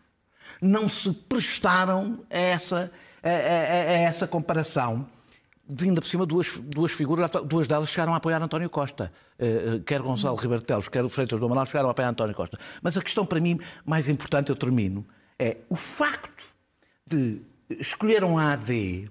Não 0.61 0.88
se 0.88 1.12
prestaram 1.12 2.21
a 2.31 2.38
essa, 2.38 2.93
a, 3.23 3.29
a, 3.29 3.33
a 3.33 3.99
essa 4.02 4.26
comparação. 4.26 5.07
Ainda 5.81 6.00
por 6.00 6.07
cima, 6.07 6.26
duas, 6.26 6.57
duas 6.59 6.93
figuras, 6.93 7.31
duas 7.47 7.67
delas 7.67 7.88
chegaram 7.88 8.12
a 8.12 8.17
apoiar 8.17 8.43
António 8.43 8.69
Costa. 8.69 9.12
Uh, 9.38 9.81
quer 9.81 10.00
Gonçalo 10.02 10.37
Ribeiro 10.37 10.62
Teles, 10.62 10.88
quer 10.88 11.09
Freitas 11.09 11.40
do 11.40 11.46
Amaral, 11.46 11.64
chegaram 11.66 11.88
a 11.88 11.92
apoiar 11.92 12.09
António 12.09 12.35
Costa. 12.35 12.59
Mas 12.83 12.96
a 12.96 13.03
questão 13.03 13.25
para 13.25 13.40
mim 13.40 13.59
mais 13.85 14.09
importante, 14.09 14.51
eu 14.51 14.57
termino, 14.57 15.07
é 15.38 15.59
o 15.70 15.77
facto 15.77 16.44
de 17.09 17.40
escolheram 17.78 18.38
a 18.38 18.52
AD. 18.52 19.11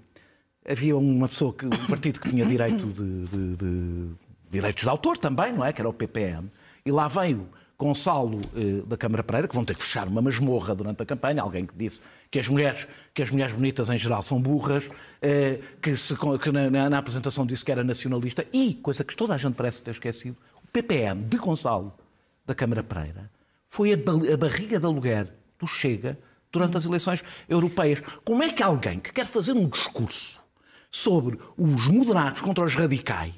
Havia 0.68 0.96
uma 0.96 1.28
pessoa, 1.28 1.54
que, 1.54 1.66
um 1.66 1.88
partido 1.88 2.20
que 2.20 2.30
tinha 2.30 2.46
direito 2.46 2.86
de, 2.88 3.26
de, 3.26 3.56
de, 3.56 4.10
direitos 4.50 4.84
de 4.84 4.90
autor 4.90 5.18
também, 5.18 5.52
não 5.54 5.66
é? 5.66 5.74
Que 5.74 5.82
era 5.82 5.90
o 5.90 5.94
PPM. 5.94 6.50
E 6.86 6.92
lá 6.92 7.08
veio 7.08 7.50
Gonçalo 7.82 8.40
eh, 8.56 8.84
da 8.86 8.96
Câmara 8.96 9.24
Pereira, 9.24 9.48
que 9.48 9.56
vão 9.56 9.66
ter 9.66 9.74
que 9.74 9.82
fechar 9.82 10.08
uma 10.08 10.22
masmorra 10.22 10.76
durante 10.76 11.02
a 11.02 11.06
campanha, 11.06 11.42
alguém 11.42 11.66
que 11.66 11.74
disse 11.76 12.00
que 12.30 12.38
as 12.38 12.48
mulheres, 12.48 12.88
que 13.12 13.24
as 13.24 13.32
mulheres 13.32 13.54
bonitas 13.54 13.90
em 13.90 13.98
geral 13.98 14.22
são 14.22 14.40
burras, 14.40 14.88
eh, 15.20 15.60
que, 15.82 15.98
se, 15.98 16.16
que 16.16 16.52
na, 16.52 16.90
na, 16.90 16.98
apresentação 17.00 17.44
disse 17.44 17.66
que 17.66 17.72
era 17.72 17.84
nacionalista, 17.84 18.46
e, 18.54 18.76
coisa 18.76 19.04
que 19.04 19.18
toda 19.18 19.34
a 19.34 19.38
gente 19.38 19.56
parece 19.56 19.82
ter 19.82 19.92
esquecido, 19.92 20.38
o 20.64 20.68
PPM 20.68 21.24
de 21.24 21.38
Gonçalo 21.38 21.92
da 22.46 22.54
Câmara 22.54 22.84
Pereira 22.84 23.32
foi 23.68 23.94
a, 23.94 23.96
a 23.96 24.38
barriga 24.38 24.80
de 24.80 24.86
aluguer 24.86 25.34
do 25.58 25.66
Chega 25.66 26.20
durante 26.52 26.78
as 26.78 26.86
eleições 26.86 27.24
europeias. 27.48 28.02
Como 28.24 28.44
é 28.44 28.52
que 28.52 28.62
alguém 28.62 29.00
que 29.00 29.14
quer 29.14 29.26
fazer 29.26 29.54
um 29.54 29.68
discurso 29.68 30.42
sobre 30.92 31.40
os 31.58 31.88
moderados 31.88 32.42
contra 32.42 32.64
os 32.64 32.76
radicais, 32.76 33.34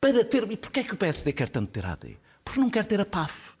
para 0.00 0.24
ter. 0.24 0.50
E 0.50 0.56
porquê 0.56 0.80
é 0.80 0.84
que 0.84 0.94
o 0.94 0.96
PSD 0.96 1.32
quer 1.32 1.48
tanto 1.48 1.70
ter 1.70 1.84
a 1.84 1.92
AD? 1.92 2.16
Porque 2.44 2.60
não 2.60 2.70
quer 2.70 2.84
ter 2.84 3.00
a 3.00 3.06
PAF. 3.06 3.52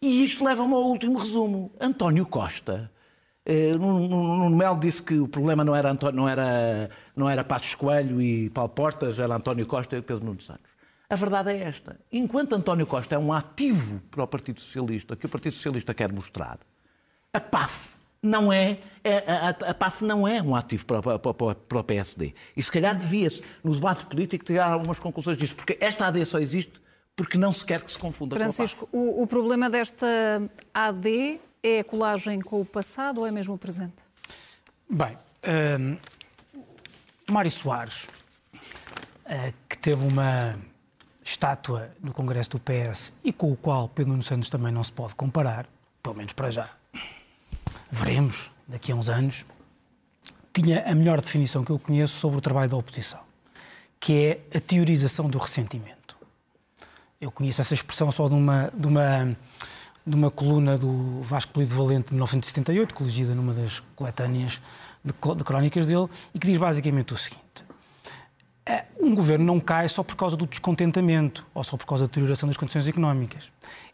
E 0.00 0.24
isto 0.24 0.44
leva-me 0.44 0.74
ao 0.74 0.82
último 0.82 1.18
resumo. 1.18 1.72
António 1.80 2.26
Costa. 2.26 2.90
Eh, 3.44 3.72
Nuno 3.78 4.50
Melo 4.50 4.78
disse 4.80 5.02
que 5.02 5.18
o 5.18 5.28
problema 5.28 5.64
não 5.64 5.74
era, 5.74 5.90
António, 5.90 6.16
não 6.16 6.28
era, 6.28 6.90
não 7.14 7.30
era 7.30 7.44
Passos 7.44 7.74
Coelho 7.74 8.20
e 8.20 8.50
Paulo 8.50 8.70
Portas, 8.70 9.18
era 9.18 9.36
António 9.36 9.64
Costa 9.66 9.96
e 9.96 10.02
Pedro 10.02 10.24
Nuno 10.24 10.40
Santos. 10.40 10.72
A 11.08 11.14
verdade 11.14 11.50
é 11.50 11.62
esta. 11.62 12.00
Enquanto 12.10 12.54
António 12.54 12.86
Costa 12.86 13.14
é 13.14 13.18
um 13.18 13.32
ativo 13.32 14.00
para 14.10 14.24
o 14.24 14.26
Partido 14.26 14.60
Socialista, 14.60 15.14
que 15.14 15.26
o 15.26 15.28
Partido 15.28 15.52
Socialista 15.52 15.94
quer 15.94 16.12
mostrar, 16.12 16.58
a 17.32 17.40
PAF 17.40 17.95
não 18.26 18.52
é, 18.52 18.78
é 19.02 19.18
a, 19.18 19.70
a, 19.70 19.74
PAF 19.74 20.02
não 20.04 20.26
é 20.26 20.42
um 20.42 20.54
ativo 20.54 20.84
para, 20.84 21.02
para, 21.02 21.18
para, 21.18 21.54
para 21.54 21.78
o 21.78 21.84
PSD. 21.84 22.34
E 22.56 22.62
se 22.62 22.70
calhar 22.70 22.94
devia-se, 22.96 23.42
no 23.62 23.74
debate 23.74 24.04
político, 24.06 24.44
tirar 24.44 24.70
algumas 24.70 24.98
conclusões 24.98 25.38
disso, 25.38 25.56
porque 25.56 25.78
esta 25.80 26.06
AD 26.06 26.24
só 26.26 26.38
existe 26.38 26.80
porque 27.14 27.38
não 27.38 27.50
se 27.50 27.64
quer 27.64 27.82
que 27.82 27.90
se 27.90 27.98
confunda 27.98 28.36
Francisco, 28.36 28.86
com 28.86 28.98
a 28.98 29.00
PAF. 29.00 29.18
O, 29.18 29.22
o 29.22 29.26
problema 29.26 29.70
desta 29.70 30.06
AD 30.74 31.40
é 31.62 31.80
a 31.80 31.84
colagem 31.84 32.40
com 32.40 32.60
o 32.60 32.64
passado 32.64 33.20
ou 33.20 33.26
é 33.26 33.30
mesmo 33.30 33.54
o 33.54 33.58
presente? 33.58 34.04
Bem, 34.88 35.16
um, 35.80 35.96
Mário 37.32 37.50
Soares, 37.50 38.06
uh, 38.54 39.52
que 39.68 39.78
teve 39.78 40.04
uma 40.04 40.58
estátua 41.24 41.90
no 42.00 42.12
Congresso 42.12 42.50
do 42.50 42.60
PS 42.60 43.14
e 43.24 43.32
com 43.32 43.50
o 43.50 43.56
qual 43.56 43.88
Pedro 43.88 44.12
Nuno 44.12 44.22
Santos 44.22 44.48
também 44.48 44.72
não 44.72 44.84
se 44.84 44.92
pode 44.92 45.14
comparar, 45.14 45.66
pelo 46.02 46.14
menos 46.14 46.32
para 46.32 46.50
já 46.50 46.70
veremos 47.90 48.50
daqui 48.66 48.92
a 48.92 48.94
uns 48.94 49.08
anos, 49.08 49.44
tinha 50.52 50.82
a 50.90 50.94
melhor 50.94 51.20
definição 51.20 51.64
que 51.64 51.70
eu 51.70 51.78
conheço 51.78 52.18
sobre 52.18 52.38
o 52.38 52.40
trabalho 52.40 52.70
da 52.70 52.76
oposição, 52.76 53.20
que 54.00 54.40
é 54.52 54.56
a 54.56 54.60
teorização 54.60 55.28
do 55.28 55.38
ressentimento. 55.38 56.16
Eu 57.20 57.30
conheço 57.30 57.60
essa 57.60 57.74
expressão 57.74 58.10
só 58.10 58.28
de 58.28 58.34
uma, 58.34 58.70
de 58.74 58.86
uma, 58.86 59.36
de 60.06 60.16
uma 60.16 60.30
coluna 60.30 60.76
do 60.76 61.22
Vasco 61.22 61.52
Polido 61.52 61.74
Valente 61.74 62.08
de 62.08 62.14
1978, 62.14 62.94
colegida 62.94 63.34
numa 63.34 63.52
das 63.52 63.80
coletâneas 63.94 64.60
de, 65.04 65.12
de 65.12 65.44
crónicas 65.44 65.86
dele, 65.86 66.08
e 66.34 66.38
que 66.38 66.46
diz 66.46 66.58
basicamente 66.58 67.14
o 67.14 67.16
seguinte. 67.16 67.42
É, 68.64 68.84
um 69.00 69.14
governo 69.14 69.44
não 69.44 69.60
cai 69.60 69.88
só 69.88 70.02
por 70.02 70.16
causa 70.16 70.36
do 70.36 70.46
descontentamento 70.46 71.46
ou 71.54 71.62
só 71.62 71.76
por 71.76 71.86
causa 71.86 72.04
da 72.04 72.08
deterioração 72.08 72.48
das 72.48 72.56
condições 72.56 72.88
económicas. 72.88 73.44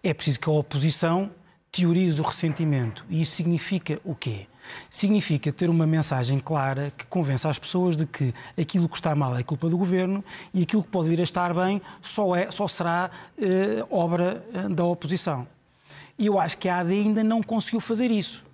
É 0.02 0.14
preciso 0.14 0.40
que 0.40 0.48
a 0.48 0.52
oposição 0.52 1.31
teoriza 1.72 2.20
o 2.20 2.24
ressentimento. 2.26 3.04
E 3.08 3.22
isso 3.22 3.32
significa 3.32 3.98
o 4.04 4.14
quê? 4.14 4.46
Significa 4.90 5.50
ter 5.50 5.70
uma 5.70 5.87
mensagem 5.87 6.38
clara 6.38 6.92
que 6.96 7.06
convença 7.06 7.48
as 7.48 7.58
pessoas 7.58 7.96
de 7.96 8.04
que 8.04 8.32
aquilo 8.61 8.88
que 8.88 8.94
está 8.96 9.14
mal 9.14 9.37
é 9.37 9.42
culpa 9.42 9.68
do 9.68 9.78
governo 9.78 10.22
e 10.52 10.62
aquilo 10.62 10.82
que 10.82 10.90
pode 10.90 11.08
vir 11.08 11.18
a 11.18 11.22
estar 11.22 11.52
bem 11.54 11.80
só, 12.02 12.37
é, 12.37 12.50
só 12.50 12.68
será 12.68 13.11
eh, 13.38 13.85
obra 13.90 14.44
eh, 14.54 14.68
da 14.68 14.85
oposição. 14.85 15.48
E 16.18 16.26
eu 16.26 16.38
acho 16.38 16.58
que 16.58 16.68
a 16.68 16.78
AD 16.78 16.92
ainda 16.92 17.24
não 17.24 17.42
conseguiu 17.42 17.80
fazer 17.80 18.11
isso. 18.11 18.44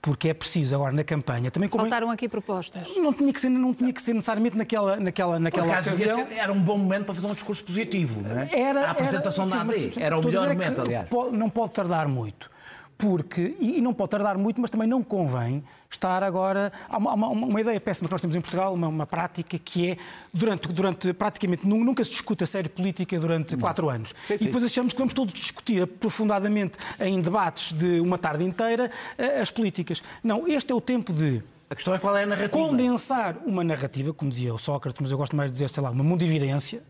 Porque 0.00 0.28
é 0.30 0.34
preciso 0.34 0.74
agora 0.74 0.90
na 0.90 1.04
campanha 1.04 1.50
também 1.50 1.68
faltaram 1.68 2.10
aqui 2.10 2.28
propostas. 2.28 2.96
Não 2.96 3.12
tinha 3.12 3.30
que 3.30 3.40
ser, 3.40 3.50
não 3.50 3.74
tinha 3.74 3.92
que 3.92 4.00
ser 4.00 4.14
necessariamente 4.14 4.56
naquela 4.56 4.96
naquela 4.96 5.38
naquela 5.38 5.66
Por 5.66 5.78
ocasião. 5.78 6.26
Era 6.30 6.50
um 6.50 6.60
bom 6.60 6.78
momento 6.78 7.04
para 7.04 7.14
fazer 7.14 7.26
um 7.26 7.34
discurso 7.34 7.62
positivo, 7.62 8.22
não 8.22 8.40
é? 8.40 8.48
Era 8.52 8.88
a 8.88 8.90
apresentação 8.92 9.44
era, 9.44 9.54
da 9.54 9.60
AD 9.60 9.92
era 9.98 10.18
o 10.18 10.24
melhor 10.24 10.48
momento, 10.48 10.80
aliás. 10.80 11.08
Não 11.30 11.50
pode 11.50 11.72
tardar 11.72 12.08
muito 12.08 12.55
porque, 12.98 13.54
e, 13.60 13.80
não 13.80 13.92
pode 13.92 14.10
tardar 14.10 14.38
muito, 14.38 14.60
mas 14.60 14.70
também 14.70 14.88
não 14.88 15.02
convém 15.02 15.62
estar 15.90 16.22
agora. 16.22 16.72
Há 16.88 16.96
uma, 16.96 17.14
uma, 17.14 17.28
uma 17.28 17.60
ideia 17.60 17.78
péssima 17.80 18.08
que 18.08 18.14
nós 18.14 18.20
temos 18.20 18.36
em 18.36 18.40
Portugal, 18.40 18.72
uma, 18.72 18.88
uma, 18.88 19.06
prática 19.06 19.58
que 19.58 19.90
é, 19.90 19.98
durante, 20.32 20.68
durante 20.68 21.12
praticamente 21.12 21.66
nunca 21.66 22.02
se 22.04 22.10
discute 22.10 22.44
a 22.44 22.46
série 22.46 22.68
política 22.68 23.18
durante 23.18 23.52
não. 23.52 23.60
quatro 23.60 23.88
anos. 23.88 24.14
Sim, 24.26 24.38
sim. 24.38 24.44
E 24.44 24.46
depois 24.46 24.64
achamos 24.64 24.92
que 24.92 24.98
vamos 24.98 25.12
todos 25.12 25.34
discutir 25.34 25.82
aprofundadamente 25.82 26.78
em 27.00 27.20
debates 27.20 27.72
de 27.72 28.00
uma 28.00 28.16
tarde 28.16 28.44
inteira 28.44 28.90
eh, 29.18 29.40
as 29.40 29.50
políticas. 29.50 30.02
Não, 30.24 30.48
este 30.48 30.72
é 30.72 30.74
o 30.74 30.80
tempo 30.80 31.12
de 31.12 31.42
a 31.68 31.74
questão 31.74 31.94
é 31.94 31.98
qual 31.98 32.16
é 32.16 32.22
a 32.22 32.26
narrativa. 32.26 32.50
Condensar 32.50 33.36
uma 33.44 33.64
narrativa, 33.64 34.14
como 34.14 34.30
dizia 34.30 34.54
o 34.54 34.58
Sócrates, 34.58 35.00
mas 35.00 35.10
eu 35.10 35.18
gosto 35.18 35.34
mais 35.34 35.50
de 35.50 35.54
dizer, 35.54 35.68
sei 35.68 35.82
lá, 35.82 35.90
uma 35.90 36.04
mundividência. 36.04 36.80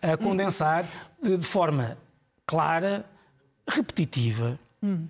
É, 0.00 0.12
a 0.12 0.16
condensar 0.16 0.86
de 1.22 1.44
forma 1.44 1.98
clara, 2.46 3.04
repetitiva, 3.68 4.58
hum. 4.82 5.06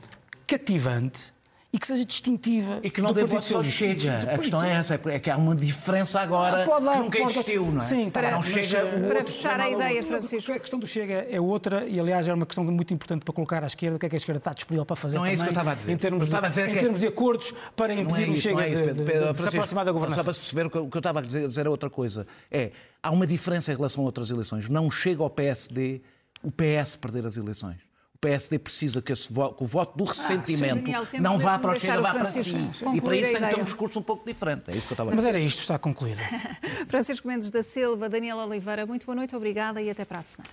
cativante 0.46 1.32
e 1.72 1.78
que 1.78 1.86
seja 1.86 2.04
distintiva. 2.04 2.80
E 2.82 2.90
que 2.90 3.00
não 3.00 3.14
dê 3.14 3.24
voto 3.24 3.46
só 3.46 3.62
chega. 3.62 4.18
A 4.34 4.38
questão 4.38 4.62
é 4.62 4.72
essa, 4.72 5.00
é 5.06 5.18
que 5.18 5.30
há 5.30 5.38
uma 5.38 5.56
diferença 5.56 6.20
agora 6.20 6.64
ah, 6.64 6.66
pode 6.66 6.84
dar, 6.84 6.92
que 6.92 6.98
nunca 6.98 7.18
pode 7.18 7.30
existiu, 7.30 7.64
não 7.64 7.80
é? 7.80 7.84
Sim, 7.84 8.10
para, 8.10 8.30
não 8.30 8.42
chega 8.42 8.84
para 9.08 9.24
fechar 9.24 9.58
a 9.58 9.70
ideia, 9.70 10.02
Francisco. 10.02 10.52
A 10.52 10.60
questão 10.60 10.78
do 10.78 10.86
Chega 10.86 11.26
é 11.30 11.40
outra, 11.40 11.86
e 11.88 11.98
aliás 11.98 12.28
é 12.28 12.34
uma 12.34 12.44
questão 12.44 12.62
muito 12.62 12.92
importante 12.92 13.24
para 13.24 13.32
colocar 13.32 13.64
à 13.64 13.66
esquerda, 13.66 13.96
o 13.96 13.98
que 13.98 14.04
é 14.04 14.08
que 14.10 14.16
a 14.16 14.18
esquerda 14.18 14.38
está 14.38 14.52
disponível 14.52 14.84
para 14.84 14.96
fazer 14.96 15.16
Não 15.16 15.24
é 15.24 15.32
isso 15.32 15.42
que 15.42 15.48
eu 15.48 15.52
estava 15.52 15.72
a 15.72 15.74
dizer. 15.74 15.90
Em 15.90 15.96
termos, 15.96 16.28
de, 16.28 16.36
em 16.36 16.62
é 16.62 16.74
termos 16.74 17.00
de 17.00 17.06
acordos 17.06 17.54
para 17.74 17.94
impedir 17.94 18.28
é 18.28 18.30
o 18.30 18.36
Chega 18.36 18.62
é 18.62 18.68
isso, 18.68 18.82
de, 18.82 18.92
de, 18.92 19.04
de, 19.04 19.42
se 19.42 19.56
aproximar 19.56 19.86
da 19.86 19.92
governação. 19.92 20.22
Só 20.22 20.24
para 20.24 20.32
se 20.34 20.40
perceber, 20.40 20.66
o 20.66 20.70
que 20.70 20.96
eu 20.96 20.98
estava 20.98 21.20
a 21.20 21.22
dizer, 21.22 21.48
dizer 21.48 21.64
é 21.64 21.70
outra 21.70 21.88
coisa. 21.88 22.26
É, 22.50 22.72
há 23.02 23.10
uma 23.10 23.26
diferença 23.26 23.72
em 23.72 23.76
relação 23.76 24.02
a 24.02 24.06
outras 24.06 24.30
eleições. 24.30 24.68
Não 24.68 24.90
chega 24.90 25.22
ao 25.22 25.30
PSD 25.30 26.02
o 26.42 26.50
PS 26.50 26.96
perder 26.96 27.24
as 27.24 27.38
eleições. 27.38 27.91
PSD 28.22 28.56
precisa 28.60 29.02
que, 29.02 29.12
voto, 29.30 29.56
que 29.56 29.64
o 29.64 29.66
voto 29.66 29.98
do 29.98 30.04
ah, 30.04 30.08
ressentimento 30.08 30.88
ah, 30.92 31.20
não 31.20 31.40
vá 31.40 31.58
para 31.58 31.72
o 31.72 31.80
Chega, 31.80 32.00
vá 32.00 32.14
para 32.14 32.24
si. 32.26 32.54
E 32.94 33.00
para 33.00 33.16
isso 33.16 33.32
tem 33.32 33.42
que 33.42 33.54
ter 33.54 33.60
um 33.60 33.64
discurso 33.64 33.98
um 33.98 34.02
pouco 34.02 34.24
diferente. 34.24 34.62
É 34.68 34.76
isso 34.76 34.86
que 34.86 34.92
eu 34.92 34.94
estava 34.94 35.10
a 35.10 35.14
dizer. 35.14 35.26
Mas 35.26 35.36
era 35.36 35.44
isto, 35.44 35.58
está 35.58 35.76
concluído. 35.76 36.20
Francisco 36.86 37.26
Mendes 37.26 37.50
da 37.50 37.64
Silva, 37.64 38.08
Daniel 38.08 38.36
Oliveira, 38.38 38.86
muito 38.86 39.04
boa 39.06 39.16
noite, 39.16 39.34
obrigada 39.34 39.82
e 39.82 39.90
até 39.90 40.04
para 40.04 40.20
a 40.20 40.22
semana. 40.22 40.48